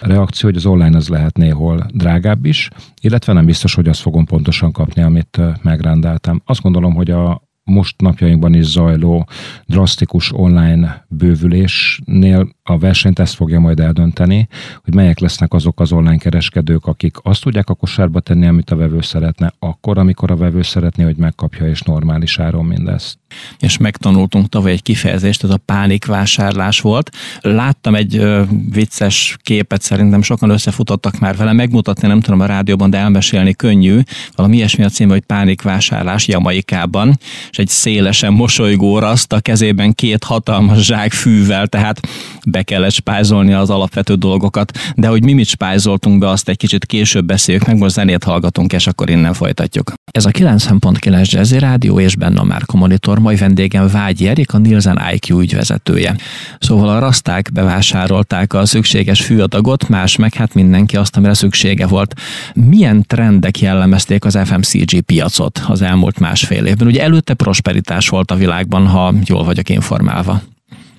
reakció, 0.00 0.48
hogy 0.48 0.58
az 0.58 0.66
online 0.66 0.96
az 0.96 1.08
lehet 1.08 1.36
néhol 1.36 1.86
drágább 1.92 2.44
is, 2.44 2.68
illetve 3.00 3.32
nem 3.32 3.44
biztos, 3.46 3.74
hogy 3.74 3.88
azt 3.88 4.00
fogom 4.00 4.24
pontosan 4.24 4.72
kapni, 4.72 5.02
amit 5.02 5.40
megrendeltem. 5.62 6.42
Azt 6.44 6.62
gondolom, 6.62 6.94
hogy 6.94 7.10
a, 7.10 7.42
most 7.64 8.00
napjainkban 8.00 8.54
is 8.54 8.64
zajló 8.64 9.28
drasztikus 9.66 10.32
online 10.32 11.06
bővülésnél 11.08 12.48
a 12.62 12.78
versenyt 12.78 13.18
ezt 13.18 13.34
fogja 13.34 13.60
majd 13.60 13.80
eldönteni, 13.80 14.48
hogy 14.84 14.94
melyek 14.94 15.18
lesznek 15.18 15.52
azok 15.52 15.80
az 15.80 15.92
online 15.92 16.16
kereskedők, 16.16 16.86
akik 16.86 17.16
azt 17.22 17.42
tudják 17.42 17.68
a 17.70 17.74
kosárba 17.74 18.20
tenni, 18.20 18.46
amit 18.46 18.70
a 18.70 18.76
vevő 18.76 19.00
szeretne, 19.00 19.52
akkor, 19.58 19.98
amikor 19.98 20.30
a 20.30 20.36
vevő 20.36 20.62
szeretné, 20.62 21.04
hogy 21.04 21.16
megkapja 21.16 21.68
és 21.68 21.82
normális 21.82 22.38
áron 22.38 22.64
mindezt. 22.64 23.18
És 23.58 23.76
megtanultunk 23.76 24.48
tavaly 24.48 24.72
egy 24.72 24.82
kifejezést, 24.82 25.44
ez 25.44 25.50
a 25.50 25.56
pánikvásárlás 25.56 26.80
volt. 26.80 27.10
Láttam 27.40 27.94
egy 27.94 28.16
ö, 28.16 28.42
vicces 28.70 29.36
képet, 29.42 29.82
szerintem 29.82 30.22
sokan 30.22 30.50
összefutottak 30.50 31.18
már 31.18 31.36
vele, 31.36 31.52
megmutatni 31.52 32.08
nem 32.08 32.20
tudom 32.20 32.40
a 32.40 32.46
rádióban, 32.46 32.90
de 32.90 32.98
elmesélni 32.98 33.54
könnyű. 33.54 34.00
Valami 34.34 34.56
ilyesmi 34.56 34.84
a 34.84 34.88
cím, 34.88 35.08
hogy 35.08 35.20
pánikvásárlás 35.20 36.28
Jamaikában, 36.28 37.18
és 37.50 37.58
egy 37.58 37.68
szélesen 37.68 38.32
mosolygó 38.32 38.98
raszt 38.98 39.32
a 39.32 39.40
kezében 39.40 39.92
két 39.92 40.24
hatalmas 40.24 40.84
zsák 40.84 41.12
fűvel, 41.12 41.66
tehát 41.66 42.00
be 42.46 42.62
kellett 42.62 42.92
spájzolni 42.92 43.52
az 43.52 43.70
alapvető 43.70 44.14
dolgokat, 44.14 44.78
de 44.94 45.08
hogy 45.08 45.24
mi 45.24 45.32
mit 45.32 45.46
spájzoltunk 45.46 46.18
be, 46.18 46.28
azt 46.28 46.48
egy 46.48 46.56
kicsit 46.56 46.86
később 46.86 47.24
beszéljük 47.24 47.66
meg, 47.66 47.78
most 47.78 47.94
zenét 47.94 48.24
hallgatunk, 48.24 48.72
és 48.72 48.86
akkor 48.86 49.10
innen 49.10 49.34
folytatjuk. 49.34 49.92
Ez 50.10 50.24
a 50.24 50.30
90.9 50.30 51.30
Jazzy 51.30 51.58
Rádió 51.58 52.00
és 52.00 52.16
benne 52.16 52.40
a 52.40 52.44
Márka 52.44 52.76
Monitor, 53.18 53.38
mai 53.38 53.48
vendégem 53.48 53.86
Vágyi 53.86 54.28
Erik, 54.28 54.52
a 54.54 54.58
Nielsen 54.58 55.00
IQ 55.12 55.40
ügyvezetője. 55.40 56.16
Szóval 56.58 56.88
a 56.88 56.98
raszták 56.98 57.50
bevásárolták 57.52 58.52
a 58.52 58.66
szükséges 58.66 59.24
fűadagot, 59.24 59.88
más 59.88 60.16
meg 60.16 60.34
hát 60.34 60.54
mindenki 60.54 60.96
azt, 60.96 61.16
amire 61.16 61.34
szüksége 61.34 61.86
volt. 61.86 62.14
Milyen 62.54 63.04
trendek 63.06 63.60
jellemezték 63.60 64.24
az 64.24 64.38
FMCG 64.44 65.00
piacot 65.00 65.62
az 65.66 65.82
elmúlt 65.82 66.18
másfél 66.18 66.66
évben? 66.66 66.86
Ugye 66.86 67.02
előtte 67.02 67.34
prosperitás 67.34 68.08
volt 68.08 68.30
a 68.30 68.34
világban, 68.34 68.86
ha 68.86 69.14
jól 69.26 69.44
vagyok 69.44 69.68
informálva. 69.68 70.42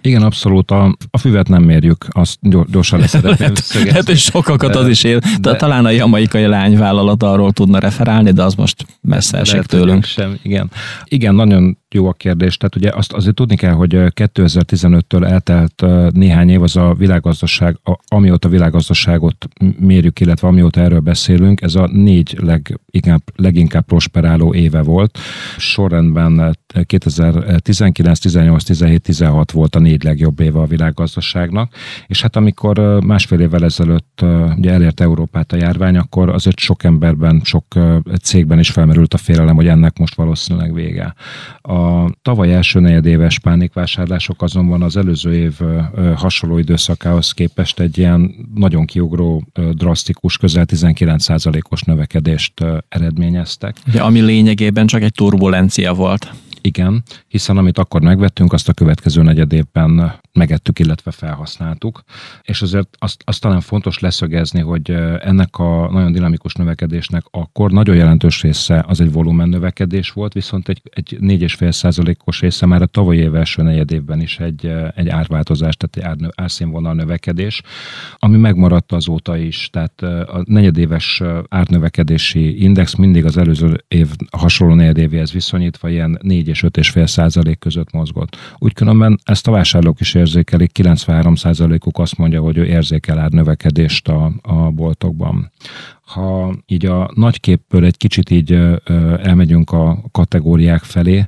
Igen, 0.01 0.21
abszolút. 0.21 0.71
A, 0.71 0.95
a 1.11 1.17
füvet 1.17 1.47
nem 1.47 1.63
mérjük, 1.63 2.05
azt 2.09 2.37
gyorsan 2.71 2.99
leszeretném 2.99 3.51
lehet, 3.73 3.85
lehet, 3.85 4.05
hogy 4.05 4.17
sokakat 4.17 4.75
az 4.75 4.87
is 4.87 5.03
ér. 5.03 5.19
De, 5.39 5.55
talán 5.55 5.85
a 5.85 5.89
jamaikai 5.89 6.45
lányvállalat 6.45 7.23
arról 7.23 7.51
tudna 7.51 7.79
referálni, 7.79 8.31
de 8.31 8.43
az 8.43 8.55
most 8.55 8.85
messze 9.01 9.37
esik 9.37 9.61
tőlünk. 9.61 10.03
Sem, 10.03 10.37
igen. 10.41 10.71
igen, 11.03 11.35
nagyon 11.35 11.77
jó 11.93 12.07
a 12.07 12.13
kérdés. 12.13 12.57
Tehát 12.57 12.75
ugye 12.75 12.89
azt 12.93 13.13
azért 13.13 13.35
tudni 13.35 13.55
kell, 13.55 13.73
hogy 13.73 13.93
2015-től 13.93 15.25
eltelt 15.25 15.83
néhány 16.11 16.49
év 16.49 16.61
az 16.61 16.75
a 16.75 16.93
világgazdaság, 16.93 17.79
amióta 18.07 18.47
a 18.47 18.51
világgazdaságot 18.51 19.47
mérjük, 19.79 20.19
illetve 20.19 20.47
amióta 20.47 20.81
erről 20.81 20.99
beszélünk, 20.99 21.61
ez 21.61 21.75
a 21.75 21.87
négy 21.91 22.37
leginkább, 22.41 23.21
leginkább 23.35 23.85
prosperáló 23.85 24.53
éve 24.53 24.81
volt. 24.81 25.17
Sorrendben 25.57 26.57
2019, 26.83 28.19
18, 28.19 28.63
17, 28.63 29.01
16 29.01 29.51
volt 29.51 29.75
a 29.75 29.79
négy 29.79 30.03
legjobb 30.03 30.39
éve 30.39 30.59
a 30.59 30.65
világgazdaságnak, 30.65 31.73
és 32.07 32.21
hát 32.21 32.35
amikor 32.35 33.03
másfél 33.05 33.39
évvel 33.39 33.63
ezelőtt 33.63 34.25
ugye 34.57 34.71
elért 34.71 34.99
Európát 34.99 35.51
a 35.51 35.55
járvány, 35.55 35.97
akkor 35.97 36.29
azért 36.29 36.59
sok 36.59 36.83
emberben, 36.83 37.41
sok 37.43 37.65
cégben 38.21 38.59
is 38.59 38.69
felmerült 38.69 39.13
a 39.13 39.17
félelem, 39.17 39.55
hogy 39.55 39.67
ennek 39.67 39.97
most 39.97 40.15
valószínűleg 40.15 40.73
vége. 40.73 41.13
A 41.61 41.78
tavaly 42.21 42.53
első 42.53 42.79
negyedéves 42.79 43.39
pánikvásárlások 43.39 44.41
azonban 44.41 44.81
az 44.81 44.97
előző 44.97 45.33
év 45.33 45.59
hasonló 46.15 46.57
időszakához 46.57 47.31
képest 47.31 47.79
egy 47.79 47.97
ilyen 47.97 48.35
nagyon 48.55 48.85
kiugró, 48.85 49.43
drasztikus, 49.71 50.37
közel 50.37 50.65
19%-os 50.67 51.81
növekedést 51.81 52.63
eredményeztek. 52.89 53.75
Ugye, 53.87 54.01
ami 54.01 54.21
lényegében 54.21 54.87
csak 54.87 55.01
egy 55.01 55.13
turbulencia 55.13 55.93
volt. 55.93 56.31
Igen, 56.61 57.03
hiszen 57.27 57.57
amit 57.57 57.77
akkor 57.77 58.01
megvettünk, 58.01 58.53
azt 58.53 58.69
a 58.69 58.73
következő 58.73 59.21
negyed 59.21 59.53
évben 59.53 60.19
megettük, 60.39 60.79
illetve 60.79 61.11
felhasználtuk. 61.11 62.03
És 62.41 62.61
azért 62.61 62.87
azt, 62.99 63.21
azt 63.25 63.41
talán 63.41 63.61
fontos 63.61 63.99
leszögezni, 63.99 64.61
hogy 64.61 64.91
ennek 65.19 65.57
a 65.57 65.91
nagyon 65.91 66.11
dinamikus 66.11 66.53
növekedésnek 66.53 67.23
akkor 67.31 67.71
nagyon 67.71 67.95
jelentős 67.95 68.41
része 68.41 68.83
az 68.87 69.01
egy 69.01 69.11
volumen 69.11 69.49
növekedés 69.49 70.11
volt, 70.11 70.33
viszont 70.33 70.69
egy, 70.69 70.81
egy 70.93 71.17
4,5 71.21 71.71
százalékos 71.71 72.39
része 72.39 72.65
már 72.65 72.81
a 72.81 72.85
tavalyi 72.85 73.19
év 73.19 73.35
első 73.35 73.61
negyed 73.61 73.91
évben 73.91 74.21
is 74.21 74.39
egy, 74.39 74.71
egy 74.95 75.09
árváltozás, 75.09 75.75
tehát 75.77 76.15
egy 76.15 76.23
ár, 76.23 76.31
árszínvonal 76.35 76.93
növekedés, 76.93 77.61
ami 78.15 78.37
megmaradt 78.37 78.91
azóta 78.91 79.37
is. 79.37 79.69
Tehát 79.71 80.01
a 80.01 80.43
negyedéves 80.45 81.21
árnövekedési 81.49 82.63
index 82.63 82.95
mindig 82.95 83.25
az 83.25 83.37
előző 83.37 83.83
év 83.87 84.07
hasonló 84.31 84.73
negyedévéhez 84.73 85.31
viszonyítva 85.31 85.89
ilyen 85.89 86.19
4 86.21 86.47
és 86.47 86.63
5,5 86.67 87.07
százalék 87.07 87.59
között 87.59 87.91
mozgott. 87.91 88.37
Úgy 88.57 88.73
különben 88.73 89.19
ezt 89.23 89.47
a 89.47 89.51
vásárlók 89.51 89.99
is 89.99 90.15
érzékelik, 90.29 90.71
93 90.71 91.35
százalékuk 91.35 91.97
azt 91.99 92.17
mondja, 92.17 92.41
hogy 92.41 92.57
ő 92.57 92.65
érzékel 92.65 93.19
árnövekedést 93.19 94.07
a, 94.07 94.31
a 94.41 94.53
boltokban 94.53 95.51
ha 96.09 96.55
így 96.65 96.85
a 96.85 97.11
nagyképpől 97.13 97.85
egy 97.85 97.97
kicsit 97.97 98.29
így 98.29 98.51
elmegyünk 99.21 99.71
a 99.71 100.01
kategóriák 100.11 100.83
felé, 100.83 101.27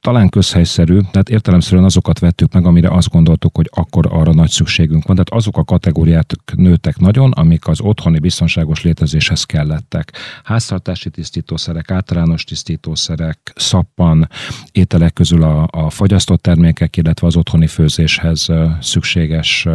talán 0.00 0.28
közhelyszerű, 0.28 0.98
tehát 1.10 1.28
értelemszerűen 1.28 1.84
azokat 1.84 2.18
vettük 2.18 2.52
meg, 2.52 2.66
amire 2.66 2.88
azt 2.88 3.08
gondoltuk, 3.08 3.56
hogy 3.56 3.70
akkor 3.74 4.06
arra 4.10 4.32
nagy 4.32 4.50
szükségünk 4.50 5.06
van. 5.06 5.16
Tehát 5.16 5.42
azok 5.42 5.56
a 5.56 5.64
kategóriák 5.64 6.32
nőttek 6.56 6.98
nagyon, 6.98 7.30
amik 7.30 7.66
az 7.66 7.80
otthoni 7.80 8.18
biztonságos 8.18 8.82
létezéshez 8.82 9.44
kellettek. 9.44 10.12
Háztartási 10.44 11.10
tisztítószerek, 11.10 11.90
általános 11.90 12.44
tisztítószerek, 12.44 13.52
szappan, 13.54 14.28
ételek 14.72 15.12
közül 15.12 15.42
a, 15.42 15.68
a 15.70 15.90
fogyasztott 15.90 16.42
termékek, 16.42 16.96
illetve 16.96 17.26
az 17.26 17.36
otthoni 17.36 17.66
főzéshez 17.66 18.48
szükséges 18.80 19.66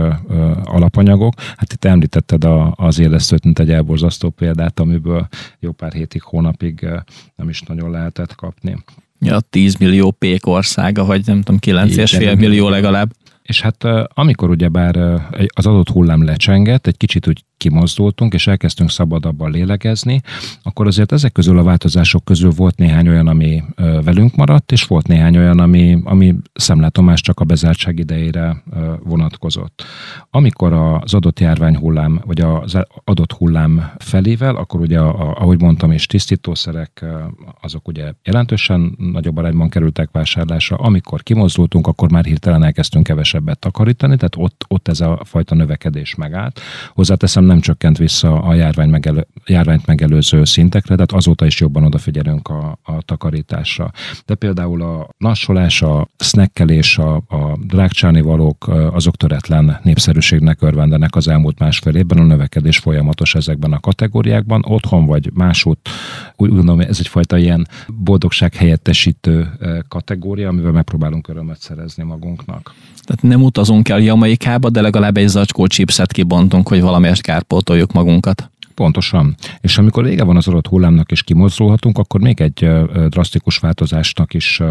alapanyagok. 0.64 1.34
Hát 1.58 1.74
itt 1.74 1.86
említetted 1.86 2.44
a, 2.44 2.74
az 2.76 3.00
élesztőt, 3.00 3.44
mint 3.44 3.60
egy 3.60 3.72
elborzasztó 3.72 4.34
példát, 4.36 4.80
amiből 4.80 5.28
jó 5.60 5.72
pár 5.72 5.94
hétig, 5.94 6.22
hónapig 6.22 6.88
nem 7.36 7.50
is 7.50 7.62
nagyon 7.62 7.92
lehetett 7.92 8.36
kapni. 8.36 8.84
Ja, 9.20 9.40
10 9.40 9.76
millió 9.76 10.12
pék 10.12 10.48
országa, 10.48 11.06
vagy 11.06 11.26
nem 11.26 11.42
tudom, 11.42 11.60
9,5 11.86 12.38
millió 12.38 12.70
legalább. 12.70 13.12
És 13.42 13.62
hát 13.62 13.84
amikor 14.08 14.50
ugyebár 14.50 14.98
az 15.56 15.66
adott 15.66 15.90
hullám 15.90 16.24
lecsengett, 16.24 16.88
egy 16.88 16.98
kicsit 16.98 17.28
úgy 17.28 17.44
kimozdultunk, 17.58 18.34
és 18.34 18.48
elkezdtünk 18.48 18.90
szabadabban 18.90 19.52
lélegezni, 19.52 20.22
akkor 20.64 20.88
azért 20.88 21.12
ezek 21.12 21.32
közül 21.32 21.58
a 21.58 21.64
változások 21.64 22.26
közül 22.26 22.52
volt 22.52 22.78
néhány 22.78 23.08
olyan, 23.08 23.28
ami 23.28 23.64
velünk 24.04 24.36
maradt, 24.36 24.72
és 24.72 24.84
volt 24.84 25.08
néhány 25.08 25.38
olyan, 25.38 25.60
ami, 25.60 26.02
ami 26.04 26.36
szemlátomás 26.54 27.22
csak 27.22 27.40
a 27.40 27.46
bezártság 27.46 28.00
idejére 28.00 28.64
vonatkozott. 29.04 29.84
Amikor 30.30 30.74
az 30.74 31.14
adott 31.14 31.40
járvány 31.40 31.76
hullám, 31.76 32.22
vagy 32.26 32.42
az 32.42 32.78
adott 33.04 33.32
hullám 33.32 33.92
felével, 33.98 34.56
akkor 34.56 34.80
ugye, 34.80 35.00
ahogy 35.00 35.62
mondtam, 35.62 35.92
és 35.92 36.06
tisztítószerek, 36.06 37.06
azok 37.62 37.88
ugye 37.88 38.14
jelentősen 38.24 38.96
nagyobb 38.98 39.38
arányban 39.38 39.70
kerültek 39.70 40.10
vásárlásra. 40.12 40.76
Amikor 40.76 41.24
kimozdultunk, 41.24 41.88
akkor 41.88 42.12
már 42.12 42.26
hirtelen 42.26 42.64
elkezdtünk 42.64 43.04
kevesebbet 43.04 43.60
takarítani, 43.60 44.16
tehát 44.16 44.36
ott, 44.38 44.66
ott 44.68 44.88
ez 44.88 45.00
a 45.00 45.20
fajta 45.24 45.56
növekedés 45.56 46.16
megállt. 46.16 46.60
Hozzáteszem, 46.94 47.45
nem 47.46 47.60
csökkent 47.60 47.98
vissza 47.98 48.42
a 48.42 48.54
járvány 48.54 48.90
megelő, 48.90 49.28
járványt 49.46 49.86
megelőző 49.86 50.44
szintekre, 50.44 50.94
tehát 50.94 51.12
azóta 51.12 51.46
is 51.46 51.60
jobban 51.60 51.84
odafigyelünk 51.84 52.48
a, 52.48 52.80
a 52.84 53.02
takarításra. 53.02 53.92
De 54.26 54.36
például 54.36 54.82
a 54.82 55.10
nassolás, 55.18 55.82
a 55.82 56.08
snekkelés, 56.18 56.98
a, 56.98 57.16
a 57.16 57.58
drágcsáni 57.68 58.22
valók, 58.22 58.68
azok 58.68 59.16
töretlen 59.16 59.80
népszerűségnek 59.84 60.62
örvendenek 60.62 61.16
az 61.16 61.28
elmúlt 61.28 61.60
másfél 61.60 61.96
évben, 61.96 62.18
a 62.18 62.24
növekedés 62.24 62.78
folyamatos 62.78 63.36
ezekben 63.36 63.74
a 63.74 63.80
kategóriákban, 63.80 64.64
otthon 64.68 65.06
vagy 65.06 65.30
másút, 65.34 65.90
úgy 66.36 66.50
gondolom, 66.50 66.80
ez 66.80 67.00
egyfajta 67.00 67.38
ilyen 67.38 67.68
boldogság 68.04 68.54
helyettesítő 68.54 69.50
kategória, 69.88 70.50
amivel 70.50 70.72
megpróbálunk 70.72 71.28
örömet 71.28 71.60
szerezni 71.60 72.04
magunknak. 72.04 72.74
Tehát 73.06 73.22
nem 73.22 73.44
utazunk 73.44 73.90
el 73.90 74.00
Jamaikába, 74.00 74.70
de 74.70 74.82
legalább 74.82 75.18
egy 75.18 75.28
zacskó 75.28 75.68
chipset 75.68 76.12
kibontunk, 76.12 76.68
hogy 76.68 76.82
valamelyest 76.82 77.22
kárpótoljuk 77.36 77.92
magunkat. 77.92 78.50
Pontosan. 78.74 79.36
És 79.62 79.78
amikor 79.78 80.04
vége 80.04 80.24
van 80.24 80.36
az 80.36 80.48
adott 80.48 80.68
hullámnak 80.68 81.12
és 81.12 81.24
kimozdulhatunk, 81.24 81.98
akkor 81.98 82.22
még 82.22 82.42
egy 82.42 82.70
drasztikus 83.08 83.58
változásnak 83.58 84.34
is 84.34 84.62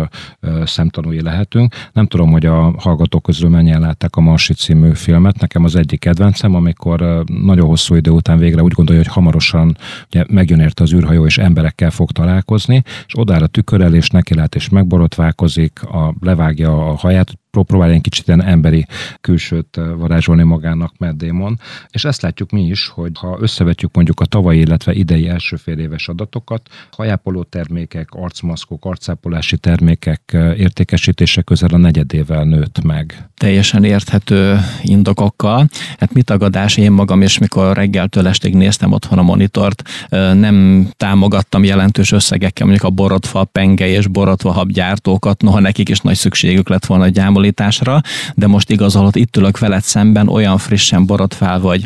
szemtanúi 0.64 1.22
lehetünk. 1.22 1.74
Nem 1.92 2.06
tudom, 2.06 2.30
hogy 2.30 2.46
a 2.46 2.74
hallgatók 2.78 3.22
közül 3.22 3.48
mennyien 3.48 3.80
látták 3.80 4.16
a 4.16 4.20
Marsi 4.20 4.54
című 4.54 4.94
filmet. 4.94 5.40
Nekem 5.40 5.64
az 5.64 5.76
egyik 5.76 6.00
kedvencem, 6.00 6.54
amikor 6.54 7.24
nagyon 7.26 7.66
hosszú 7.66 7.94
idő 7.94 8.10
után 8.10 8.38
végre 8.38 8.62
úgy 8.62 8.72
gondolja, 8.72 9.02
hogy 9.02 9.12
hamarosan 9.12 9.76
ugye, 10.06 10.24
megjön 10.28 10.60
érte 10.60 10.82
az 10.82 10.92
űrhajó, 10.92 11.26
és 11.26 11.38
emberekkel 11.38 11.90
fog 11.90 12.10
találkozni, 12.10 12.82
és 13.06 13.18
odára 13.18 13.46
tükörel, 13.46 13.94
és 13.94 14.08
neki 14.08 14.34
lát, 14.34 14.54
és 14.54 14.68
megborotválkozik, 14.68 15.82
a, 15.82 16.14
levágja 16.20 16.88
a 16.88 16.94
haját, 16.94 17.38
próbál 17.62 17.90
egy 17.90 18.00
kicsit 18.00 18.26
ilyen 18.26 18.42
emberi 18.42 18.86
külsőt 19.20 19.80
varázsolni 19.96 20.42
magának 20.42 20.92
Matt 20.98 21.16
Damon, 21.16 21.58
és 21.90 22.04
ezt 22.04 22.22
látjuk 22.22 22.50
mi 22.50 22.62
is, 22.62 22.88
hogy 22.88 23.12
ha 23.14 23.38
összevetjük 23.40 23.94
mondjuk 23.94 24.20
a 24.20 24.24
tavalyi, 24.24 24.58
illetve 24.58 24.92
idei 24.92 25.28
első 25.28 25.56
fél 25.56 25.78
éves 25.78 26.08
adatokat, 26.08 26.68
hajápoló 26.90 27.42
termékek, 27.42 28.08
arcmaszkok, 28.10 28.84
arcápolási 28.84 29.56
termékek 29.56 30.36
értékesítése 30.56 31.42
közel 31.42 31.68
a 31.72 31.76
negyedével 31.76 32.44
nőtt 32.44 32.82
meg. 32.82 33.28
Teljesen 33.36 33.84
érthető 33.84 34.58
indokokkal. 34.82 35.68
Hát 35.98 36.12
mit 36.12 36.24
tagadás 36.24 36.76
én 36.76 36.92
magam, 36.92 37.22
és 37.22 37.38
mikor 37.38 37.76
reggeltől 37.76 38.26
estig 38.26 38.54
néztem 38.54 38.92
otthon 38.92 39.18
a 39.18 39.22
monitort, 39.22 39.82
nem 40.10 40.88
támogattam 40.96 41.64
jelentős 41.64 42.12
összegekkel 42.12 42.66
mondjuk 42.66 42.88
a 42.88 42.94
borotva 42.94 43.44
penge 43.44 43.86
és 43.86 44.06
borotva 44.06 44.52
habgyártókat, 44.52 45.42
noha 45.42 45.60
nekik 45.60 45.88
is 45.88 46.00
nagy 46.00 46.16
szükségük 46.16 46.68
lett 46.68 46.86
volna 46.86 47.08
gyámol 47.08 47.43
hasonlításra, 47.44 48.00
de 48.34 48.46
most 48.46 48.70
igazolott 48.70 49.16
itt 49.16 49.36
ülök 49.36 49.58
veled 49.58 49.82
szemben, 49.82 50.28
olyan 50.28 50.58
frissen 50.58 51.06
borotvál 51.06 51.60
vagy, 51.60 51.84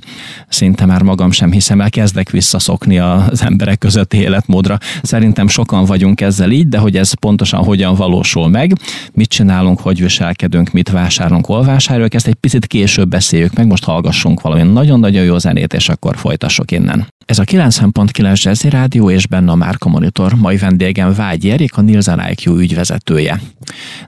szinte 0.49 0.87
már 0.87 1.03
magam 1.03 1.31
sem 1.31 1.53
hiszem 1.53 1.81
el, 1.81 1.91
kezdek 1.91 2.31
visszaszokni 2.31 2.99
az 2.99 3.43
emberek 3.43 3.79
közötti 3.79 4.17
életmódra. 4.19 4.79
Szerintem 5.03 5.49
sokan 5.49 5.85
vagyunk 5.85 6.21
ezzel 6.21 6.51
így, 6.51 6.69
de 6.69 6.79
hogy 6.79 6.97
ez 6.97 7.13
pontosan 7.13 7.65
hogyan 7.65 7.95
valósul 7.95 8.49
meg, 8.49 8.73
mit 9.13 9.29
csinálunk, 9.29 9.81
hogy 9.81 10.01
viselkedünk, 10.01 10.73
mit 10.73 10.91
vásárolunk, 10.91 11.47
hol 11.47 11.65
vásároljuk, 11.65 12.15
ezt 12.15 12.27
egy 12.27 12.35
picit 12.35 12.67
később 12.67 13.09
beszéljük 13.09 13.55
meg, 13.55 13.67
most 13.67 13.85
hallgassunk 13.85 14.41
valami 14.41 14.63
nagyon-nagyon 14.63 15.25
jó 15.25 15.39
zenét, 15.39 15.73
és 15.73 15.89
akkor 15.89 16.17
folytassuk 16.17 16.71
innen. 16.71 17.07
Ez 17.29 17.39
a 17.39 17.45
90.9 17.45 18.43
Jazzy 18.43 18.69
Rádió 18.69 19.11
és 19.11 19.27
benne 19.27 19.51
a 19.51 19.55
Márka 19.55 19.89
Monitor. 19.89 20.35
Mai 20.35 20.57
vendégem 20.57 21.15
Vágy 21.15 21.49
Erik, 21.49 21.77
a 21.77 21.81
Nielsen 21.81 22.23
IQ 22.31 22.59
ügyvezetője. 22.59 23.41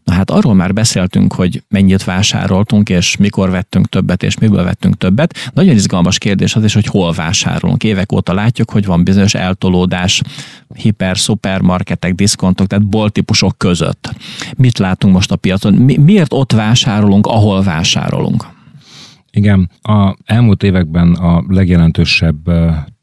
Na 0.04 0.12
hát 0.12 0.30
arról 0.30 0.54
már 0.54 0.72
beszéltünk, 0.72 1.34
hogy 1.40 1.62
mennyit 1.68 2.04
vásároltunk, 2.04 2.88
és 2.88 3.16
mikor 3.16 3.50
vettünk 3.50 3.88
többet, 3.88 4.22
és 4.22 4.38
miből 4.38 4.64
vettünk 4.64 4.96
többet. 4.96 5.50
Nagyon 5.54 5.74
izgalmas 5.74 6.18
kérdés 6.18 6.56
az 6.56 6.64
is, 6.64 6.74
hogy 6.74 6.86
hol 6.86 7.12
vásárolunk. 7.12 7.84
Évek 7.84 8.12
óta 8.12 8.32
látjuk, 8.32 8.70
hogy 8.70 8.86
van 8.86 9.04
bizonyos 9.04 9.34
eltolódás 9.34 10.22
hiper, 10.74 11.18
szupermarketek, 11.18 12.14
diszkontok, 12.14 12.66
tehát 12.66 12.86
boltípusok 12.86 13.58
között. 13.58 14.10
Mit 14.56 14.78
látunk 14.78 15.14
most 15.14 15.30
a 15.30 15.36
piacon? 15.36 15.74
Mi, 15.74 15.96
miért 15.96 16.32
ott 16.32 16.52
vásárolunk, 16.52 17.26
ahol 17.26 17.62
vásárolunk? 17.62 18.46
Igen, 19.30 19.70
a 19.82 20.16
elmúlt 20.24 20.62
években 20.62 21.12
a 21.12 21.44
legjelentősebb 21.48 22.50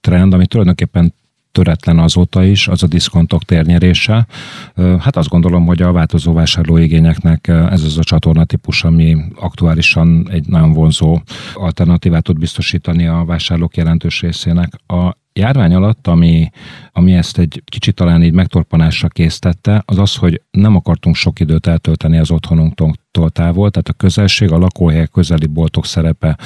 trend, 0.02 0.34
ami 0.34 0.48
tulajdonképpen 0.48 1.14
töretlen 1.58 2.00
azóta 2.00 2.44
is, 2.44 2.68
az 2.68 2.84
a 2.84 2.88
diszkontok 2.88 3.44
térnyerése. 3.44 4.28
Hát 4.76 5.16
azt 5.16 5.30
gondolom, 5.30 5.66
hogy 5.66 5.82
a 5.82 5.92
változó 5.92 6.34
vásárlóigényeknek 6.34 7.48
ez 7.48 7.84
az 7.84 7.98
a 7.98 8.04
csatorna 8.04 8.46
típus, 8.46 8.84
ami 8.84 9.18
aktuálisan 9.36 10.28
egy 10.32 10.48
nagyon 10.48 10.74
vonzó 10.74 11.22
alternatívát 11.54 12.24
tud 12.24 12.40
biztosítani 12.40 13.08
a 13.08 13.24
vásárlók 13.26 13.78
jelentős 13.78 14.22
részének. 14.22 14.74
A 14.88 15.14
járvány 15.38 15.74
alatt, 15.74 16.08
ami, 16.08 16.50
ami 16.92 17.14
ezt 17.14 17.38
egy 17.38 17.62
kicsit 17.66 17.96
talán 17.96 18.24
így 18.24 18.34
megtorpanásra 18.34 19.08
késztette, 19.08 19.84
az 19.86 19.98
az, 19.98 20.16
hogy 20.16 20.42
nem 20.52 20.76
akartunk 20.76 21.16
sok 21.16 21.40
időt 21.40 21.68
eltölteni 21.68 22.18
az 22.18 22.32
otthonunktól 22.32 23.30
távol, 23.30 23.72
tehát 23.72 23.90
a 23.90 23.94
közelség, 23.94 24.52
a 24.52 24.58
lakóhelyek 24.58 25.10
közeli 25.10 25.46
boltok 25.46 25.86
szerepe 25.86 26.38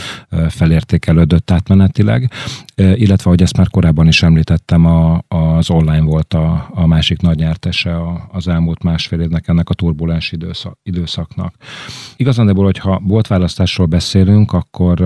felértékelődött 0.49 1.51
átmenetileg, 1.51 2.31
illetve, 2.75 3.29
hogy 3.29 3.41
ezt 3.41 3.57
már 3.57 3.69
korábban 3.69 4.07
is 4.07 4.23
említettem, 4.23 4.85
a, 4.85 5.21
az 5.27 5.69
online 5.69 6.01
volt 6.01 6.33
a, 6.33 6.69
a 6.73 6.85
másik 6.85 7.21
nagy 7.21 7.37
nyertese 7.37 7.97
az 8.31 8.47
elmúlt 8.47 8.83
másfél 8.83 9.19
évnek 9.19 9.47
ennek 9.47 9.69
a 9.69 9.73
turbulens 9.73 10.31
időszak, 10.31 10.79
időszaknak. 10.83 11.55
Igazándiból, 12.15 12.65
hogyha 12.65 12.99
boltválasztásról 12.99 13.87
beszélünk, 13.87 14.53
akkor 14.53 15.01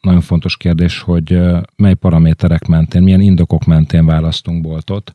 nagyon 0.00 0.20
fontos 0.20 0.56
kérdés, 0.56 1.00
hogy 1.00 1.40
mely 1.76 1.94
paraméterek 1.94 2.66
mentén, 2.66 3.02
milyen 3.02 3.20
indokok 3.20 3.64
mentén 3.64 4.06
választunk 4.06 4.62
boltot. 4.62 5.12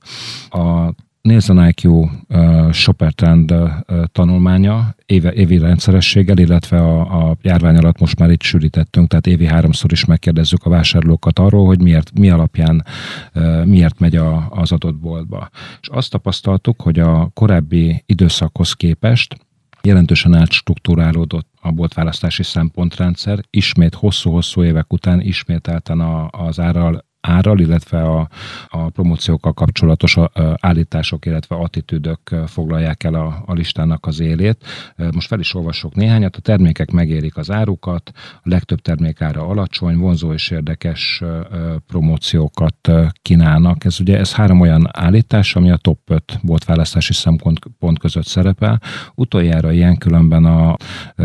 A 0.49 0.93
Nielsen 1.25 1.67
IQ 1.67 1.89
uh, 1.89 2.71
Shopper 2.71 3.13
Trend 3.13 3.51
uh, 3.51 3.69
tanulmánya 4.11 4.95
éve, 5.05 5.33
évi 5.33 5.57
rendszerességgel, 5.57 6.37
illetve 6.37 6.77
a, 6.77 7.29
a 7.29 7.37
járvány 7.41 7.77
alatt 7.77 7.99
most 7.99 8.19
már 8.19 8.29
itt 8.29 8.41
sűrítettünk, 8.41 9.07
tehát 9.07 9.27
évi 9.27 9.45
háromszor 9.45 9.91
is 9.91 10.05
megkérdezzük 10.05 10.63
a 10.63 10.69
vásárlókat 10.69 11.39
arról, 11.39 11.65
hogy 11.65 11.81
miért, 11.81 12.19
mi 12.19 12.29
alapján 12.29 12.85
uh, 13.35 13.65
miért 13.65 13.99
megy 13.99 14.15
a, 14.15 14.47
az 14.49 14.71
adott 14.71 14.95
boltba. 14.95 15.49
És 15.81 15.87
azt 15.87 16.11
tapasztaltuk, 16.11 16.81
hogy 16.81 16.99
a 16.99 17.29
korábbi 17.33 18.03
időszakhoz 18.05 18.73
képest 18.73 19.35
jelentősen 19.81 20.33
átstruktúrálódott 20.33 21.47
a 21.65 21.71
boltválasztási 21.71 22.43
szempontrendszer, 22.43 23.39
ismét 23.49 23.93
hosszú-hosszú 23.95 24.63
évek 24.63 24.93
után 24.93 25.21
ismételten 25.21 25.99
a, 25.99 26.27
az 26.31 26.59
árral 26.59 27.05
árral, 27.25 27.59
illetve 27.59 28.01
a, 28.01 28.27
a 28.67 28.89
promóciókkal 28.89 29.53
kapcsolatos 29.53 30.17
állítások, 30.59 31.25
illetve 31.25 31.55
attitűdök 31.55 32.35
foglalják 32.45 33.03
el 33.03 33.13
a, 33.13 33.43
a 33.45 33.53
listának 33.53 34.05
az 34.05 34.19
élét. 34.19 34.65
Most 35.11 35.27
fel 35.27 35.39
is 35.39 35.53
olvasok 35.53 35.95
néhányat. 35.95 36.35
A 36.35 36.39
termékek 36.39 36.91
megérik 36.91 37.37
az 37.37 37.51
árukat, 37.51 38.11
a 38.43 38.49
legtöbb 38.49 38.81
termék 38.81 39.21
ára 39.21 39.47
alacsony, 39.47 39.97
vonzó 39.97 40.33
és 40.33 40.49
érdekes 40.49 41.23
promóciókat 41.87 42.91
kínálnak. 43.21 43.85
Ez 43.85 43.99
ugye 43.99 44.17
ez 44.17 44.33
három 44.33 44.59
olyan 44.59 44.89
állítás, 44.91 45.55
ami 45.55 45.71
a 45.71 45.77
top 45.77 45.99
5 46.05 46.39
boltválasztási 46.41 47.13
szempont 47.13 47.99
között 47.99 48.25
szerepel. 48.25 48.81
Utoljára 49.15 49.71
ilyen 49.71 49.97
különben 49.97 50.45
a 50.45 50.75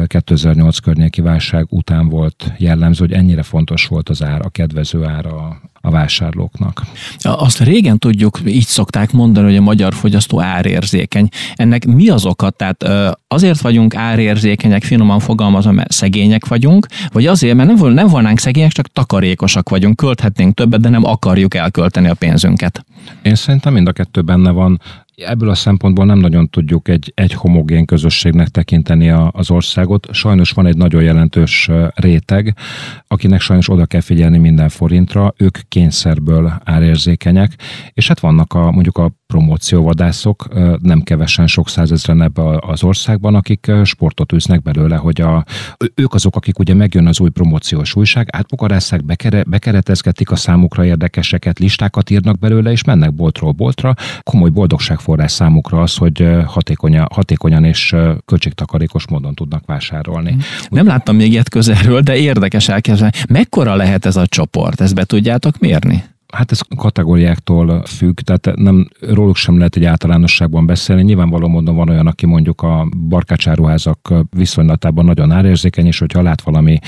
2008 0.06 0.78
környéki 0.78 1.20
válság 1.20 1.66
után 1.68 2.08
volt 2.08 2.52
jellemző, 2.58 3.04
hogy 3.04 3.12
ennyire 3.12 3.42
fontos 3.42 3.86
volt 3.86 4.08
az 4.08 4.22
ár, 4.22 4.40
a 4.44 4.48
kedvező 4.48 5.04
ára 5.04 5.60
a 5.79 5.79
vásárlóknak. 5.80 6.82
Azt 7.18 7.58
régen 7.58 7.98
tudjuk, 7.98 8.40
így 8.46 8.66
szokták 8.66 9.12
mondani, 9.12 9.46
hogy 9.46 9.56
a 9.56 9.60
magyar 9.60 9.94
fogyasztó 9.94 10.40
árérzékeny. 10.40 11.28
Ennek 11.54 11.86
mi 11.86 12.08
az 12.08 12.24
oka? 12.24 12.50
Tehát 12.50 12.84
azért 13.28 13.60
vagyunk 13.60 13.94
árérzékenyek, 13.94 14.82
finoman 14.82 15.18
fogalmazom, 15.18 15.74
mert 15.74 15.92
szegények 15.92 16.46
vagyunk, 16.46 16.86
vagy 17.12 17.26
azért, 17.26 17.56
mert 17.56 17.76
nem, 17.76 17.92
nem 17.92 18.06
volnánk 18.06 18.38
szegények, 18.38 18.72
csak 18.72 18.92
takarékosak 18.92 19.68
vagyunk, 19.68 19.96
költhetnénk 19.96 20.54
többet, 20.54 20.80
de 20.80 20.88
nem 20.88 21.04
akarjuk 21.04 21.54
elkölteni 21.54 22.08
a 22.08 22.14
pénzünket. 22.14 22.84
Én 23.22 23.34
szerintem 23.34 23.72
mind 23.72 23.88
a 23.88 23.92
kettő 23.92 24.22
benne 24.22 24.50
van 24.50 24.80
ebből 25.26 25.48
a 25.48 25.54
szempontból 25.54 26.04
nem 26.04 26.18
nagyon 26.18 26.48
tudjuk 26.48 26.88
egy, 26.88 27.12
egy 27.14 27.32
homogén 27.32 27.84
közösségnek 27.84 28.48
tekinteni 28.48 29.10
a, 29.10 29.30
az 29.34 29.50
országot. 29.50 30.08
Sajnos 30.12 30.50
van 30.50 30.66
egy 30.66 30.76
nagyon 30.76 31.02
jelentős 31.02 31.70
réteg, 31.94 32.54
akinek 33.06 33.40
sajnos 33.40 33.68
oda 33.68 33.86
kell 33.86 34.00
figyelni 34.00 34.38
minden 34.38 34.68
forintra, 34.68 35.34
ők 35.36 35.58
kényszerből 35.68 36.60
árérzékenyek, 36.64 37.52
és 37.92 38.08
hát 38.08 38.20
vannak 38.20 38.54
a, 38.54 38.70
mondjuk 38.70 38.98
a 38.98 39.10
promócióvadászok, 39.30 40.48
nem 40.82 41.00
kevesen, 41.00 41.46
sok 41.46 41.68
százezren 41.68 42.22
ebbe 42.22 42.42
az 42.60 42.82
országban, 42.82 43.34
akik 43.34 43.70
sportot 43.84 44.32
űznek 44.32 44.62
belőle, 44.62 44.96
hogy 44.96 45.20
a, 45.20 45.44
ők 45.94 46.14
azok, 46.14 46.36
akik 46.36 46.58
ugye 46.58 46.74
megjön 46.74 47.06
az 47.06 47.20
új 47.20 47.30
promóciós 47.30 47.96
újság, 47.96 48.28
átpokarásszák, 48.32 49.04
bekere, 49.04 49.42
bekeretezgetik 49.42 50.30
a 50.30 50.36
számukra 50.36 50.84
érdekeseket, 50.84 51.58
listákat 51.58 52.10
írnak 52.10 52.38
belőle, 52.38 52.70
és 52.70 52.84
mennek 52.84 53.14
boltról 53.14 53.52
boltra. 53.52 53.94
Komoly 54.22 54.50
boldogságforrás 54.50 55.32
számukra 55.32 55.82
az, 55.82 55.96
hogy 55.96 56.28
hatékonyan, 56.46 57.06
hatékonyan 57.12 57.64
és 57.64 57.94
költségtakarékos 58.24 59.08
módon 59.08 59.34
tudnak 59.34 59.66
vásárolni. 59.66 60.36
Nem 60.68 60.86
láttam 60.86 61.16
még 61.16 61.30
ilyet 61.32 61.48
közelről, 61.48 62.00
de 62.00 62.16
érdekes 62.16 62.68
elkezdeni. 62.68 63.10
Mekkora 63.28 63.74
lehet 63.74 64.06
ez 64.06 64.16
a 64.16 64.26
csoport? 64.26 64.80
Ezt 64.80 64.94
be 64.94 65.04
tudjátok 65.04 65.58
mérni? 65.58 66.04
Hát 66.32 66.50
ez 66.50 66.60
kategóriáktól 66.76 67.82
függ, 67.86 68.20
tehát 68.20 68.58
nem, 68.58 68.88
róluk 69.00 69.36
sem 69.36 69.56
lehet 69.56 69.76
egy 69.76 69.84
általánosságban 69.84 70.66
beszélni. 70.66 71.02
Nyilvánvaló 71.02 71.48
módon 71.48 71.76
van 71.76 71.88
olyan, 71.88 72.06
aki 72.06 72.26
mondjuk 72.26 72.62
a 72.62 72.88
barkácsáruházak 73.08 74.14
viszonylatában 74.30 75.04
nagyon 75.04 75.30
árérzékeny, 75.30 75.86
és 75.86 75.98
hogyha 75.98 76.22
lát 76.22 76.42
valami 76.42 76.78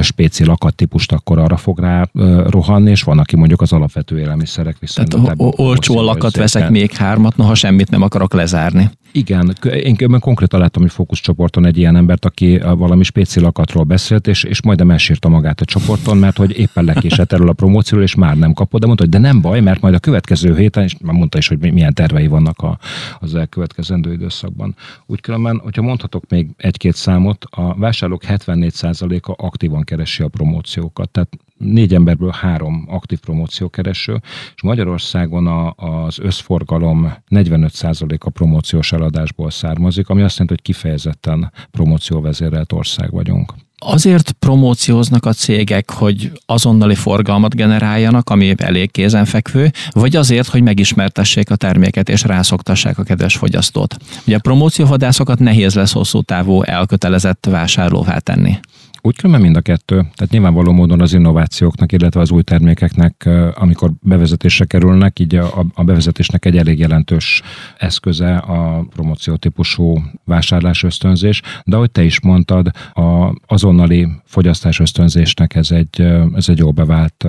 spéci 0.00 0.44
lakat 0.44 0.74
típust, 0.74 1.12
akkor 1.12 1.38
arra 1.38 1.56
fog 1.56 1.78
rá 1.78 2.08
rohanni, 2.46 2.90
és 2.90 3.02
van, 3.02 3.18
aki 3.18 3.36
mondjuk 3.36 3.60
az 3.60 3.72
alapvető 3.72 4.18
élelmiszerek 4.18 4.78
viszonylatában. 4.78 5.36
Tehát 5.36 5.54
olcsó 5.56 6.00
lakat 6.00 6.36
veszek 6.36 6.70
még 6.70 6.92
hármat, 6.92 7.36
noha 7.36 7.54
semmit 7.54 7.90
nem 7.90 8.02
akarok 8.02 8.32
lezárni. 8.32 8.90
Igen, 9.12 9.54
én 9.62 9.96
konkrétan 10.20 10.60
láttam 10.60 10.82
egy 10.82 10.90
fókuszcsoporton 10.90 11.66
egy 11.66 11.78
ilyen 11.78 11.96
embert, 11.96 12.24
aki 12.24 12.58
valami 12.58 13.02
spéci 13.02 13.40
lakatról 13.40 13.84
beszélt, 13.84 14.26
és, 14.26 14.44
és 14.44 14.62
majdnem 14.62 14.90
elsírta 14.90 15.28
magát 15.28 15.60
a 15.60 15.64
csoporton, 15.64 16.16
mert 16.16 16.36
hogy 16.36 16.58
éppen 16.58 16.84
lekésett 16.84 17.32
erről 17.32 17.48
a 17.48 17.52
promócióról, 17.52 18.04
és 18.04 18.14
már 18.14 18.38
nem 18.38 18.52
kapott, 18.52 18.80
de 18.80 18.86
mondta, 18.86 19.04
hogy 19.04 19.12
de 19.12 19.18
nem 19.18 19.40
baj, 19.40 19.60
mert 19.60 19.80
majd 19.80 19.94
a 19.94 19.98
következő 19.98 20.56
héten, 20.56 20.82
és 20.82 20.96
már 21.00 21.14
mondta 21.14 21.38
is, 21.38 21.48
hogy 21.48 21.72
milyen 21.72 21.94
tervei 21.94 22.26
vannak 22.26 22.58
a, 22.58 22.78
az 23.20 23.34
elkövetkezendő 23.34 24.12
időszakban. 24.12 24.74
Úgy 25.06 25.20
különben, 25.20 25.58
hogyha 25.58 25.82
mondhatok 25.82 26.24
még 26.28 26.48
egy-két 26.56 26.94
számot, 26.94 27.44
a 27.50 27.74
vásárlók 27.74 28.22
74%-a 28.28 29.46
aktívan 29.46 29.82
keresi 29.82 30.22
a 30.22 30.28
promóciókat, 30.28 31.10
tehát 31.10 31.28
négy 31.62 31.94
emberből 31.94 32.30
három 32.30 32.86
aktív 32.88 33.18
promóciókereső, 33.18 34.20
és 34.54 34.62
Magyarországon 34.62 35.46
a, 35.46 35.74
az 35.76 36.18
összforgalom 36.18 37.12
45%-a 37.30 38.30
promóciós 38.30 38.92
eladásból 38.92 39.50
származik, 39.50 40.08
ami 40.08 40.22
azt 40.22 40.38
jelenti, 40.38 40.54
hogy 40.54 40.74
kifejezetten 40.74 41.52
promócióvezérelt 41.70 42.72
ország 42.72 43.10
vagyunk. 43.10 43.54
Azért 43.84 44.32
promócióznak 44.32 45.26
a 45.26 45.32
cégek, 45.32 45.90
hogy 45.90 46.32
azonnali 46.46 46.94
forgalmat 46.94 47.54
generáljanak, 47.54 48.30
ami 48.30 48.54
elég 48.56 48.90
kézenfekvő, 48.90 49.70
vagy 49.90 50.16
azért, 50.16 50.48
hogy 50.48 50.62
megismertessék 50.62 51.50
a 51.50 51.56
terméket 51.56 52.08
és 52.08 52.22
rászoktassák 52.22 52.98
a 52.98 53.02
kedves 53.02 53.36
fogyasztót. 53.36 53.96
Ugye 54.26 54.36
a 54.36 54.40
promócióvadászokat 54.40 55.38
nehéz 55.38 55.74
lesz 55.74 55.92
hosszú 55.92 56.22
távú 56.22 56.62
elkötelezett 56.62 57.46
vásárlóvá 57.50 58.18
tenni. 58.18 58.58
Úgy 59.04 59.16
különben 59.16 59.40
mind 59.40 59.56
a 59.56 59.60
kettő. 59.60 59.94
Tehát 59.96 60.30
nyilvánvaló 60.30 60.72
módon 60.72 61.00
az 61.00 61.14
innovációknak, 61.14 61.92
illetve 61.92 62.20
az 62.20 62.30
új 62.30 62.42
termékeknek, 62.42 63.28
amikor 63.54 63.90
bevezetésre 64.00 64.64
kerülnek, 64.64 65.18
így 65.18 65.34
a, 65.34 65.64
a 65.74 65.84
bevezetésnek 65.84 66.44
egy 66.44 66.56
elég 66.56 66.78
jelentős 66.78 67.42
eszköze 67.78 68.36
a 68.36 68.86
promóció 68.90 69.36
típusú 69.36 69.98
vásárlás 70.24 70.82
ösztönzés, 70.82 71.42
de 71.64 71.76
ahogy 71.76 71.90
te 71.90 72.02
is 72.02 72.20
mondtad, 72.20 72.70
a 72.92 73.34
azonnali 73.46 74.08
fogyasztás 74.24 74.80
ösztönzésnek 74.80 75.54
ez 75.54 75.70
egy, 75.70 76.00
ez 76.34 76.48
egy 76.48 76.58
jól 76.58 76.72
bevált 76.72 77.26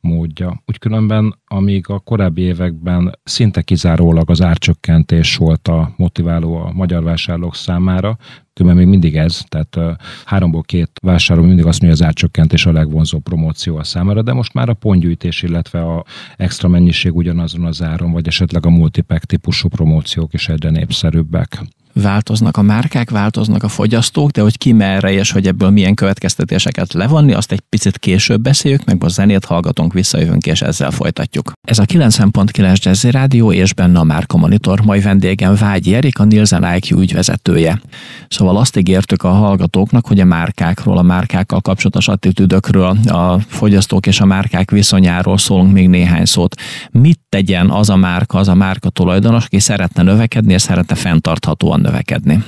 módja. 0.00 0.62
Úgy 0.66 0.78
különben, 0.78 1.34
amíg 1.46 1.88
a 1.88 1.98
korábbi 1.98 2.42
években 2.42 3.18
szinte 3.22 3.62
kizárólag 3.62 4.30
az 4.30 4.42
árcsökkentés 4.42 5.36
volt 5.36 5.68
a 5.68 5.92
motiváló 5.96 6.56
a 6.56 6.72
magyar 6.72 7.02
vásárlók 7.02 7.54
számára, 7.54 8.18
Különben 8.52 8.80
még 8.82 8.90
mindig 8.90 9.16
ez, 9.16 9.42
tehát 9.48 9.98
háromból 10.24 10.62
két 10.62 10.90
vásárló 11.02 11.42
mindig 11.42 11.66
azt 11.66 11.80
mondja, 11.80 11.98
az 12.00 12.06
árcsökkentés 12.06 12.66
a 12.66 12.72
legvonzóbb 12.72 13.22
promóció 13.22 13.76
a 13.76 13.84
számára, 13.84 14.22
de 14.22 14.32
most 14.32 14.54
már 14.54 14.68
a 14.68 14.74
pontgyűjtés, 14.74 15.42
illetve 15.42 15.80
a 15.80 16.04
extra 16.36 16.68
mennyiség 16.68 17.16
ugyanazon 17.16 17.64
az 17.64 17.82
áron, 17.82 18.12
vagy 18.12 18.26
esetleg 18.26 18.66
a 18.66 18.70
multipack 18.70 19.24
típusú 19.24 19.68
promóciók 19.68 20.34
is 20.34 20.48
egyre 20.48 20.70
népszerűbbek 20.70 21.62
változnak 21.92 22.56
a 22.56 22.62
márkák, 22.62 23.10
változnak 23.10 23.62
a 23.62 23.68
fogyasztók, 23.68 24.30
de 24.30 24.40
hogy 24.40 24.58
ki 24.58 24.72
merre 24.72 25.12
és 25.12 25.30
hogy 25.30 25.46
ebből 25.46 25.70
milyen 25.70 25.94
következtetéseket 25.94 26.92
levonni, 26.92 27.32
azt 27.32 27.52
egy 27.52 27.60
picit 27.60 27.98
később 27.98 28.40
beszéljük, 28.40 28.84
meg 28.84 29.04
a 29.04 29.08
zenét 29.08 29.44
hallgatunk, 29.44 29.92
visszajövünk 29.92 30.46
és 30.46 30.62
ezzel 30.62 30.90
folytatjuk. 30.90 31.52
Ez 31.68 31.78
a 31.78 31.84
90.9 31.84 32.82
Jazzy 32.82 33.10
Rádió 33.10 33.52
és 33.52 33.74
benne 33.74 33.98
a 33.98 34.04
Márka 34.04 34.36
Monitor, 34.36 34.80
mai 34.80 35.00
vendégem 35.00 35.54
Vágyi 35.54 35.94
Erik, 35.94 36.18
a 36.18 36.24
Nielsen 36.24 36.74
IQ 36.76 37.00
ügyvezetője. 37.00 37.80
Szóval 38.28 38.56
azt 38.56 38.76
ígértük 38.76 39.22
a 39.22 39.30
hallgatóknak, 39.30 40.06
hogy 40.06 40.20
a 40.20 40.24
márkákról, 40.24 40.98
a 40.98 41.02
márkákkal 41.02 41.60
kapcsolatos 41.60 42.08
attitűdökről, 42.08 42.96
a 43.06 43.38
fogyasztók 43.48 44.06
és 44.06 44.20
a 44.20 44.24
márkák 44.24 44.70
viszonyáról 44.70 45.38
szólunk 45.38 45.72
még 45.72 45.88
néhány 45.88 46.24
szót. 46.24 46.54
Mit 46.90 47.18
tegyen 47.28 47.70
az 47.70 47.90
a 47.90 47.96
márka, 47.96 48.38
az 48.38 48.48
a 48.48 48.54
márka 48.54 48.88
tulajdonos, 48.88 49.44
aki 49.44 49.58
szeretne 49.58 50.02
növekedni 50.02 50.52
és 50.52 50.62
szeretne 50.62 50.94
fenntarthatóan 50.94 51.79
növekedni? 51.80 52.44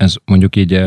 ez 0.00 0.14
mondjuk 0.24 0.56
így 0.56 0.82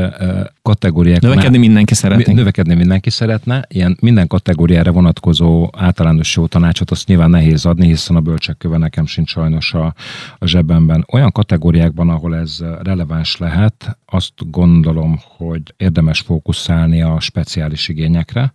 kategóriák. 0.61 1.21
Növekedni 1.21 1.57
mindenki 1.57 1.93
szeretne. 1.93 2.33
Növekedni 2.33 2.73
mindenki 2.73 3.09
szeretne. 3.09 3.65
Ilyen 3.67 3.97
minden 4.01 4.27
kategóriára 4.27 4.91
vonatkozó 4.91 5.69
általános 5.77 6.35
jó 6.35 6.47
tanácsot 6.47 6.91
azt 6.91 7.07
nyilván 7.07 7.29
nehéz 7.29 7.65
adni, 7.65 7.87
hiszen 7.87 8.15
a 8.15 8.21
bölcsekköve 8.21 8.77
nekem 8.77 9.05
sincs 9.05 9.29
sajnos 9.29 9.73
a, 9.73 9.93
a 10.37 10.45
zsebemben. 10.45 11.05
Olyan 11.11 11.31
kategóriákban, 11.31 12.09
ahol 12.09 12.35
ez 12.35 12.57
releváns 12.81 13.37
lehet, 13.37 13.97
azt 14.05 14.33
gondolom, 14.51 15.19
hogy 15.37 15.61
érdemes 15.77 16.19
fókuszálni 16.19 17.01
a 17.01 17.19
speciális 17.19 17.87
igényekre. 17.87 18.51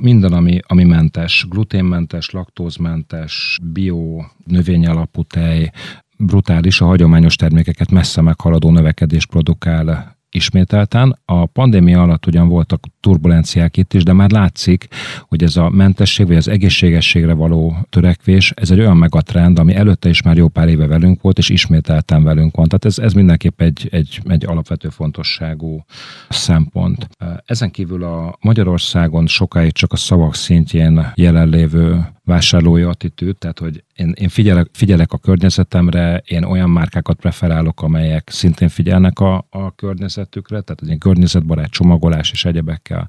Minden, 0.00 0.32
ami, 0.32 0.58
ami 0.66 0.84
mentes, 0.84 1.46
gluténmentes, 1.48 2.30
laktózmentes, 2.30 3.58
bio, 3.62 4.24
növényalapú 4.44 5.22
tej, 5.22 5.70
brutális, 6.18 6.80
a 6.80 6.86
hagyományos 6.86 7.36
termékeket 7.36 7.90
messze 7.90 8.20
meghaladó 8.20 8.70
növekedés 8.70 9.26
produkál 9.26 10.16
ismételten. 10.30 11.18
A 11.24 11.46
pandémia 11.46 12.02
alatt 12.02 12.26
ugyan 12.26 12.48
voltak 12.48 12.84
turbulenciák 13.00 13.76
itt 13.76 13.94
is, 13.94 14.02
de 14.02 14.12
már 14.12 14.30
látszik, 14.30 14.88
hogy 15.20 15.42
ez 15.42 15.56
a 15.56 15.68
mentesség 15.70 16.26
vagy 16.26 16.36
az 16.36 16.48
egészségességre 16.48 17.32
való 17.32 17.76
törekvés, 17.88 18.52
ez 18.56 18.70
egy 18.70 18.78
olyan 18.78 18.96
megatrend, 18.96 19.58
ami 19.58 19.74
előtte 19.74 20.08
is 20.08 20.22
már 20.22 20.36
jó 20.36 20.48
pár 20.48 20.68
éve 20.68 20.86
velünk 20.86 21.22
volt, 21.22 21.38
és 21.38 21.48
ismételten 21.48 22.22
velünk 22.22 22.56
van. 22.56 22.66
Tehát 22.66 22.84
ez, 22.84 22.98
ez 22.98 23.12
mindenképp 23.12 23.60
egy, 23.60 23.88
egy, 23.90 24.20
egy 24.24 24.46
alapvető 24.46 24.88
fontosságú 24.88 25.84
szempont. 26.28 27.08
Ezen 27.44 27.70
kívül 27.70 28.04
a 28.04 28.38
Magyarországon 28.40 29.26
sokáig 29.26 29.72
csak 29.72 29.92
a 29.92 29.96
szavak 29.96 30.34
szintjén 30.34 31.12
jelenlévő 31.14 32.06
vásárlói 32.28 32.82
attitűd, 32.82 33.36
tehát 33.36 33.58
hogy 33.58 33.82
én, 33.96 34.12
én 34.14 34.28
figyelek, 34.28 34.68
figyelek 34.72 35.12
a 35.12 35.18
környezetemre, 35.18 36.22
én 36.26 36.44
olyan 36.44 36.70
márkákat 36.70 37.16
preferálok, 37.16 37.82
amelyek 37.82 38.28
szintén 38.32 38.68
figyelnek 38.68 39.20
a, 39.20 39.46
a 39.50 39.74
környezetükre, 39.74 40.60
tehát 40.60 40.92
egy 40.92 40.98
környezetbarát 40.98 41.70
csomagolás 41.70 42.30
és 42.30 42.44
egyebekkel 42.44 43.08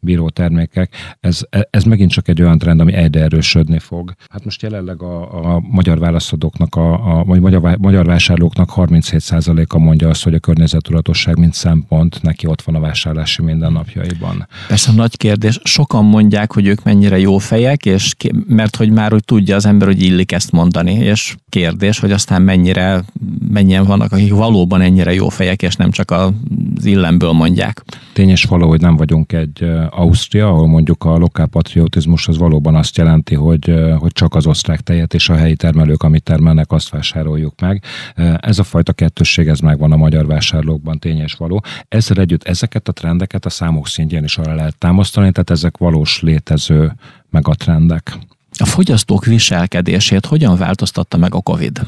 bíró 0.00 0.28
termékek. 0.28 0.94
Ez, 1.20 1.40
ez 1.70 1.84
megint 1.84 2.10
csak 2.10 2.28
egy 2.28 2.42
olyan 2.42 2.58
trend, 2.58 2.80
ami 2.80 2.92
egyre 2.92 3.20
erősödni 3.20 3.78
fog. 3.78 4.12
Hát 4.28 4.44
most 4.44 4.62
jelenleg 4.62 5.02
a, 5.02 5.54
a 5.54 5.60
magyar 5.60 5.98
válaszadóknak, 5.98 6.74
a, 6.74 7.18
a, 7.18 7.24
vagy 7.24 7.40
magyar, 7.40 7.78
magyar 7.78 8.06
vásárlóknak 8.06 8.70
37%-a 8.74 9.78
mondja 9.78 10.08
azt, 10.08 10.24
hogy 10.24 10.34
a 10.34 10.38
környezetudatosság 10.38 11.38
mint 11.38 11.54
szempont 11.54 12.22
neki 12.22 12.46
ott 12.46 12.62
van 12.62 12.74
a 12.74 12.80
vásárlási 12.80 13.42
mindennapjaiban. 13.42 14.48
Persze 14.68 14.92
nagy 14.92 15.16
kérdés, 15.16 15.60
sokan 15.64 16.04
mondják, 16.04 16.52
hogy 16.52 16.66
ők 16.66 16.82
mennyire 16.82 17.18
jó 17.18 17.38
fejek, 17.38 17.86
és 17.86 18.14
mert 18.58 18.76
hogy 18.76 18.90
már 18.90 19.14
úgy 19.14 19.24
tudja 19.24 19.56
az 19.56 19.66
ember, 19.66 19.88
hogy 19.88 20.02
illik 20.02 20.32
ezt 20.32 20.52
mondani, 20.52 20.92
és 20.92 21.36
kérdés, 21.48 21.98
hogy 21.98 22.12
aztán 22.12 22.42
mennyire, 22.42 23.04
mennyien 23.48 23.84
vannak, 23.84 24.12
akik 24.12 24.32
valóban 24.32 24.80
ennyire 24.80 25.14
jó 25.14 25.28
fejek, 25.28 25.62
és 25.62 25.76
nem 25.76 25.90
csak 25.90 26.10
az 26.10 26.32
illemből 26.82 27.32
mondják. 27.32 27.84
Tényes 28.12 28.44
valahogy 28.44 28.80
nem 28.80 28.96
vagyunk 28.96 29.32
egy 29.32 29.70
Ausztria, 29.90 30.48
ahol 30.48 30.66
mondjuk 30.66 31.04
a 31.04 31.16
lokálpatriotizmus 31.16 32.28
az 32.28 32.38
valóban 32.38 32.74
azt 32.74 32.96
jelenti, 32.96 33.34
hogy, 33.34 33.74
hogy 33.98 34.12
csak 34.12 34.34
az 34.34 34.46
osztrák 34.46 34.80
tejet 34.80 35.14
és 35.14 35.28
a 35.28 35.34
helyi 35.34 35.56
termelők, 35.56 36.02
amit 36.02 36.22
termelnek, 36.22 36.72
azt 36.72 36.88
vásároljuk 36.88 37.60
meg. 37.60 37.82
Ez 38.40 38.58
a 38.58 38.64
fajta 38.64 38.92
kettősség, 38.92 39.48
ez 39.48 39.58
megvan 39.60 39.92
a 39.92 39.96
magyar 39.96 40.26
vásárlókban, 40.26 40.98
tényes 40.98 41.34
való. 41.34 41.62
Ezzel 41.88 42.16
együtt 42.16 42.42
ezeket 42.42 42.88
a 42.88 42.92
trendeket 42.92 43.44
a 43.46 43.50
számok 43.50 43.88
szintjén 43.88 44.24
is 44.24 44.38
arra 44.38 44.54
lehet 44.54 44.78
támasztani, 44.78 45.32
tehát 45.32 45.50
ezek 45.50 45.76
valós 45.76 46.20
létező 46.20 46.92
megatrendek. 47.30 48.18
A 48.60 48.66
fogyasztók 48.66 49.24
viselkedését 49.24 50.26
hogyan 50.26 50.56
változtatta 50.56 51.16
meg 51.16 51.34
a 51.34 51.40
COVID? 51.40 51.80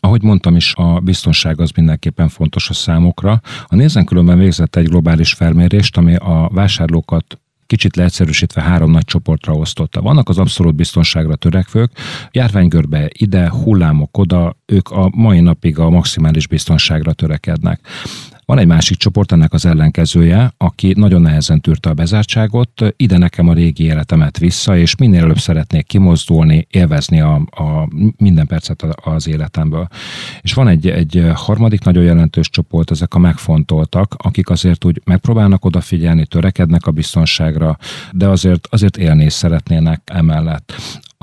Ahogy 0.00 0.22
mondtam 0.22 0.56
is, 0.56 0.74
a 0.74 1.00
biztonság 1.00 1.60
az 1.60 1.70
mindenképpen 1.70 2.28
fontos 2.28 2.70
a 2.70 2.72
számokra. 2.72 3.40
A 3.66 3.74
Nézen 3.74 4.04
különben 4.04 4.38
végzett 4.38 4.76
egy 4.76 4.88
globális 4.88 5.32
felmérést, 5.32 5.96
ami 5.96 6.14
a 6.14 6.50
vásárlókat 6.52 7.38
kicsit 7.66 7.96
leegyszerűsítve 7.96 8.62
három 8.62 8.90
nagy 8.90 9.04
csoportra 9.04 9.52
osztotta. 9.52 10.00
Vannak 10.00 10.28
az 10.28 10.38
abszolút 10.38 10.74
biztonságra 10.74 11.36
törekvők, 11.36 11.92
járványgörbe 12.30 13.10
ide, 13.12 13.50
hullámok 13.50 14.18
oda, 14.18 14.56
ők 14.66 14.90
a 14.90 15.10
mai 15.14 15.40
napig 15.40 15.78
a 15.78 15.90
maximális 15.90 16.46
biztonságra 16.46 17.12
törekednek. 17.12 17.80
Van 18.48 18.58
egy 18.58 18.66
másik 18.66 18.96
csoport, 18.96 19.32
ennek 19.32 19.52
az 19.52 19.66
ellenkezője, 19.66 20.52
aki 20.56 20.92
nagyon 20.96 21.20
nehezen 21.20 21.60
tűrte 21.60 21.90
a 21.90 21.94
bezártságot, 21.94 22.94
ide 22.96 23.18
nekem 23.18 23.48
a 23.48 23.52
régi 23.52 23.84
életemet 23.84 24.38
vissza, 24.38 24.76
és 24.76 24.96
minél 24.96 25.22
előbb 25.22 25.38
szeretnék 25.38 25.86
kimozdulni, 25.86 26.66
élvezni 26.70 27.20
a, 27.20 27.34
a 27.34 27.88
minden 28.16 28.46
percet 28.46 28.82
az 28.82 29.28
életemből. 29.28 29.88
És 30.40 30.52
van 30.52 30.68
egy, 30.68 30.88
egy 30.88 31.30
harmadik 31.34 31.84
nagyon 31.84 32.04
jelentős 32.04 32.50
csoport, 32.50 32.90
ezek 32.90 33.14
a 33.14 33.18
megfontoltak, 33.18 34.14
akik 34.18 34.50
azért 34.50 34.84
úgy 34.84 35.00
megpróbálnak 35.04 35.64
odafigyelni, 35.64 36.26
törekednek 36.26 36.86
a 36.86 36.90
biztonságra, 36.90 37.78
de 38.12 38.28
azért, 38.28 38.68
azért 38.70 38.96
élni 38.96 39.24
is 39.24 39.32
szeretnének 39.32 40.00
emellett. 40.04 40.74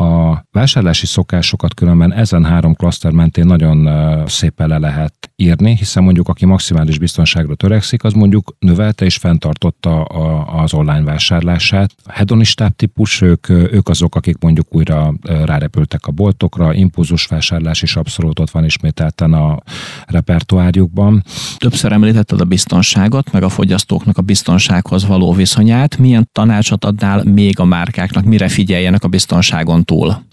A 0.01 0.43
vásárlási 0.51 1.05
szokásokat 1.05 1.73
különben 1.73 2.13
ezen 2.13 2.45
három 2.45 2.75
klaszter 2.75 3.11
mentén 3.11 3.45
nagyon 3.45 3.89
szépen 4.27 4.67
le 4.67 4.77
lehet 4.77 5.13
írni, 5.35 5.75
hiszen 5.75 6.03
mondjuk 6.03 6.27
aki 6.27 6.45
maximális 6.45 6.97
biztonságra 6.97 7.55
törekszik, 7.55 8.03
az 8.03 8.13
mondjuk 8.13 8.55
növelte 8.59 9.05
és 9.05 9.17
fenntartotta 9.17 10.03
a, 10.03 10.61
az 10.61 10.73
online 10.73 11.03
vásárlását. 11.03 11.91
Hedonistább 12.07 12.75
típus, 12.75 13.21
ők, 13.21 13.49
ők 13.49 13.89
azok, 13.89 14.15
akik 14.15 14.37
mondjuk 14.39 14.75
újra 14.75 15.13
rárepültek 15.21 16.05
a 16.05 16.11
boltokra, 16.11 16.73
impulzus 16.73 17.25
vásárlás 17.25 17.81
is 17.81 17.95
abszolút 17.95 18.39
ott 18.39 18.51
van 18.51 18.65
ismételten 18.65 19.33
a 19.33 19.59
repertoárjukban. 20.05 21.23
Többször 21.57 21.91
említetted 21.91 22.41
a 22.41 22.45
biztonságot, 22.45 23.31
meg 23.31 23.43
a 23.43 23.49
fogyasztóknak 23.49 24.17
a 24.17 24.21
biztonsághoz 24.21 25.05
való 25.05 25.33
viszonyát. 25.33 25.97
Milyen 25.97 26.29
tanácsot 26.31 26.85
adnál 26.85 27.23
még 27.23 27.59
a 27.59 27.65
márkáknak, 27.65 28.23
mire 28.23 28.47
figyeljenek 28.47 29.03
a 29.03 29.07
biztonságon 29.07 29.83
túl? 29.85 30.23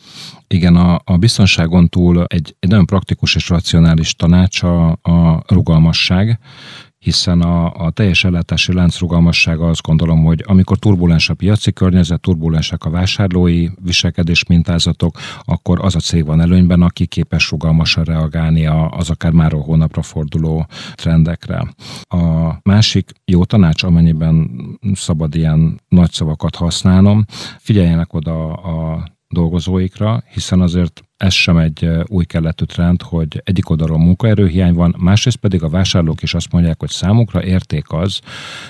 Igen, 0.46 0.76
a, 0.76 1.00
a 1.04 1.16
biztonságon 1.16 1.88
túl 1.88 2.24
egy, 2.24 2.56
egy 2.58 2.68
nagyon 2.68 2.86
praktikus 2.86 3.34
és 3.34 3.48
racionális 3.48 4.14
tanácsa 4.14 4.92
a 4.92 5.42
rugalmasság, 5.46 6.38
hiszen 6.98 7.40
a, 7.40 7.72
a 7.74 7.90
teljes 7.90 8.24
ellátási 8.24 8.72
lánc 8.72 8.98
rugalmassága 8.98 9.68
azt 9.68 9.82
gondolom, 9.82 10.24
hogy 10.24 10.44
amikor 10.46 10.78
turbulens 10.78 11.28
a 11.28 11.34
piaci 11.34 11.72
környezet, 11.72 12.20
turbulensek 12.20 12.84
a 12.84 12.90
vásárlói 12.90 13.68
viselkedés 13.80 14.46
mintázatok, 14.46 15.18
akkor 15.44 15.84
az 15.84 15.94
a 15.94 16.00
cég 16.00 16.24
van 16.24 16.40
előnyben, 16.40 16.82
aki 16.82 17.06
képes 17.06 17.50
rugalmasan 17.50 18.04
reagálni 18.04 18.66
az 18.90 19.10
akár 19.10 19.32
már 19.32 19.52
hónapra 19.52 20.02
forduló 20.02 20.66
trendekre. 20.94 21.74
A 22.08 22.52
másik 22.62 23.10
jó 23.24 23.44
tanács, 23.44 23.82
amennyiben 23.82 24.50
szabad 24.94 25.34
ilyen 25.34 25.80
nagy 25.88 26.12
szavakat 26.12 26.56
használnom, 26.56 27.24
figyeljenek 27.58 28.14
oda 28.14 28.52
a 28.52 29.04
dolgozóikra, 29.32 30.22
hiszen 30.32 30.60
azért 30.60 31.02
ez 31.22 31.32
sem 31.32 31.56
egy 31.56 31.88
új 32.06 32.24
keletű 32.24 32.64
trend, 32.64 33.02
hogy 33.02 33.42
egyik 33.44 33.70
oldalról 33.70 33.98
munkaerőhiány 33.98 34.74
van, 34.74 34.94
másrészt 34.98 35.36
pedig 35.36 35.62
a 35.62 35.68
vásárlók 35.68 36.22
is 36.22 36.34
azt 36.34 36.52
mondják, 36.52 36.80
hogy 36.80 36.90
számukra 36.90 37.44
érték 37.44 37.84
az, 37.88 38.20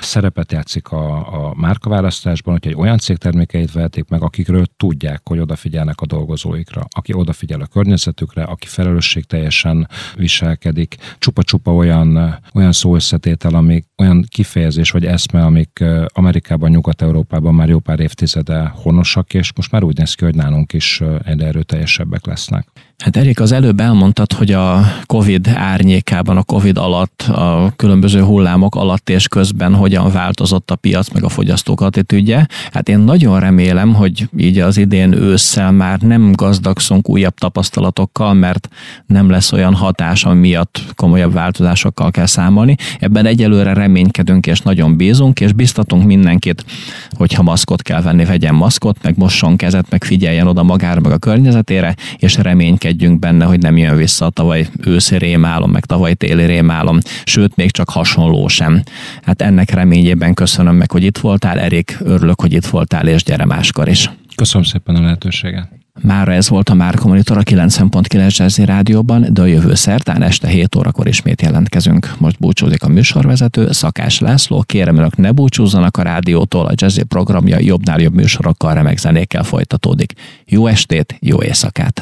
szerepet 0.00 0.52
játszik 0.52 0.88
a, 0.88 1.14
a 1.16 1.54
márkaválasztásban, 1.56 2.58
hogy 2.60 2.72
egy 2.72 2.78
olyan 2.78 2.98
cég 2.98 3.16
termékeit 3.16 3.72
vehetik 3.72 4.08
meg, 4.08 4.22
akikről 4.22 4.64
tudják, 4.76 5.20
hogy 5.24 5.38
odafigyelnek 5.38 6.00
a 6.00 6.06
dolgozóikra, 6.06 6.86
aki 6.90 7.12
odafigyel 7.14 7.60
a 7.60 7.66
környezetükre, 7.66 8.42
aki 8.42 8.66
felelősség 8.66 9.24
teljesen 9.24 9.88
viselkedik. 10.16 10.96
Csupa-csupa 11.18 11.74
olyan, 11.74 12.38
olyan 12.54 12.72
szó 12.72 12.94
összetétel, 12.94 13.54
amik, 13.54 13.86
olyan 13.96 14.24
kifejezés 14.28 14.90
vagy 14.90 15.06
eszme, 15.06 15.44
amik 15.44 15.84
Amerikában, 16.06 16.70
Nyugat-Európában 16.70 17.54
már 17.54 17.68
jó 17.68 17.78
pár 17.78 18.00
évtizede 18.00 18.72
honosak, 18.74 19.34
és 19.34 19.52
most 19.56 19.70
már 19.70 19.82
úgy 19.82 19.96
néz 19.96 20.14
ki, 20.14 20.24
hogy 20.24 20.34
nálunk 20.34 20.72
is 20.72 21.02
egyre 21.24 21.46
erőteljesebbek 21.46 22.26
lesz 22.26 22.40
lesznek. 22.50 22.66
Hát 23.02 23.16
Erik, 23.16 23.40
az 23.40 23.52
előbb 23.52 23.80
elmondtad, 23.80 24.32
hogy 24.32 24.52
a 24.52 24.80
COVID 25.06 25.48
árnyékában, 25.54 26.36
a 26.36 26.42
COVID 26.42 26.78
alatt, 26.78 27.22
a 27.22 27.72
különböző 27.76 28.22
hullámok 28.22 28.74
alatt 28.74 29.08
és 29.08 29.28
közben 29.28 29.74
hogyan 29.74 30.12
változott 30.12 30.70
a 30.70 30.76
piac, 30.76 31.08
meg 31.08 31.24
a 31.24 31.28
fogyasztók 31.28 31.80
attitűdje. 31.80 32.48
Hát 32.72 32.88
én 32.88 32.98
nagyon 32.98 33.40
remélem, 33.40 33.94
hogy 33.94 34.28
így 34.36 34.58
az 34.58 34.76
idén 34.76 35.12
ősszel 35.12 35.70
már 35.72 35.98
nem 35.98 36.32
gazdagszunk 36.32 37.08
újabb 37.08 37.34
tapasztalatokkal, 37.34 38.34
mert 38.34 38.68
nem 39.06 39.30
lesz 39.30 39.52
olyan 39.52 39.74
hatás, 39.74 40.24
ami 40.24 40.40
miatt 40.40 40.80
komolyabb 40.94 41.32
változásokkal 41.32 42.10
kell 42.10 42.26
számolni. 42.26 42.76
Ebben 42.98 43.26
egyelőre 43.26 43.72
reménykedünk 43.72 44.46
és 44.46 44.60
nagyon 44.60 44.96
bízunk, 44.96 45.40
és 45.40 45.52
biztatunk 45.52 46.04
mindenkit, 46.04 46.64
hogyha 47.10 47.42
maszkot 47.42 47.82
kell 47.82 48.02
venni, 48.02 48.24
vegyen 48.24 48.54
maszkot, 48.54 48.96
meg 49.02 49.14
mosson 49.16 49.56
kezet, 49.56 49.90
meg 49.90 50.04
figyeljen 50.04 50.46
oda 50.46 50.62
magára, 50.62 51.00
meg 51.00 51.12
a 51.12 51.18
környezetére, 51.18 51.94
és 52.16 52.36
reménykedjünk 52.92 53.18
benne, 53.18 53.44
hogy 53.44 53.60
nem 53.60 53.76
jön 53.76 53.96
vissza 53.96 54.26
a 54.26 54.30
tavaly 54.30 54.68
őszi 54.84 55.18
rémálom, 55.18 55.70
meg 55.70 55.84
tavaly 55.84 56.14
téli 56.14 56.44
rémálom, 56.44 56.98
sőt, 57.24 57.56
még 57.56 57.70
csak 57.70 57.90
hasonló 57.90 58.48
sem. 58.48 58.82
Hát 59.22 59.42
ennek 59.42 59.70
reményében 59.70 60.34
köszönöm 60.34 60.76
meg, 60.76 60.90
hogy 60.90 61.04
itt 61.04 61.18
voltál, 61.18 61.58
Erik, 61.58 61.98
örülök, 62.00 62.40
hogy 62.40 62.52
itt 62.52 62.66
voltál, 62.66 63.08
és 63.08 63.24
gyere 63.24 63.44
máskor 63.44 63.88
is. 63.88 64.10
Köszönöm 64.36 64.66
szépen 64.66 64.96
a 64.96 65.00
lehetőséget. 65.00 65.82
Mára 66.00 66.32
ez 66.32 66.48
volt 66.48 66.68
a 66.68 66.74
Márka 66.74 67.08
Monitor 67.08 67.36
a 67.36 67.42
90.9 67.42 68.36
Jazzy 68.36 68.64
Rádióban, 68.64 69.26
de 69.30 69.42
a 69.42 69.46
jövő 69.46 69.74
szerdán 69.74 70.22
este 70.22 70.48
7 70.48 70.74
órakor 70.76 71.06
ismét 71.08 71.42
jelentkezünk. 71.42 72.14
Most 72.18 72.38
búcsúzik 72.38 72.82
a 72.82 72.88
műsorvezető, 72.88 73.72
Szakás 73.72 74.18
László. 74.18 74.62
Kérem 74.66 74.96
önök 74.96 75.16
ne 75.16 75.32
búcsúzzanak 75.32 75.96
a 75.96 76.02
rádiótól, 76.02 76.66
a 76.66 76.72
Jazzy 76.74 77.02
programja 77.02 77.58
jobbnál 77.60 78.00
jobb 78.00 78.14
műsorokkal, 78.14 78.74
remek 78.74 78.98
zenékkel 78.98 79.42
folytatódik. 79.42 80.12
Jó 80.44 80.66
estét, 80.66 81.16
jó 81.20 81.42
éjszakát! 81.42 82.00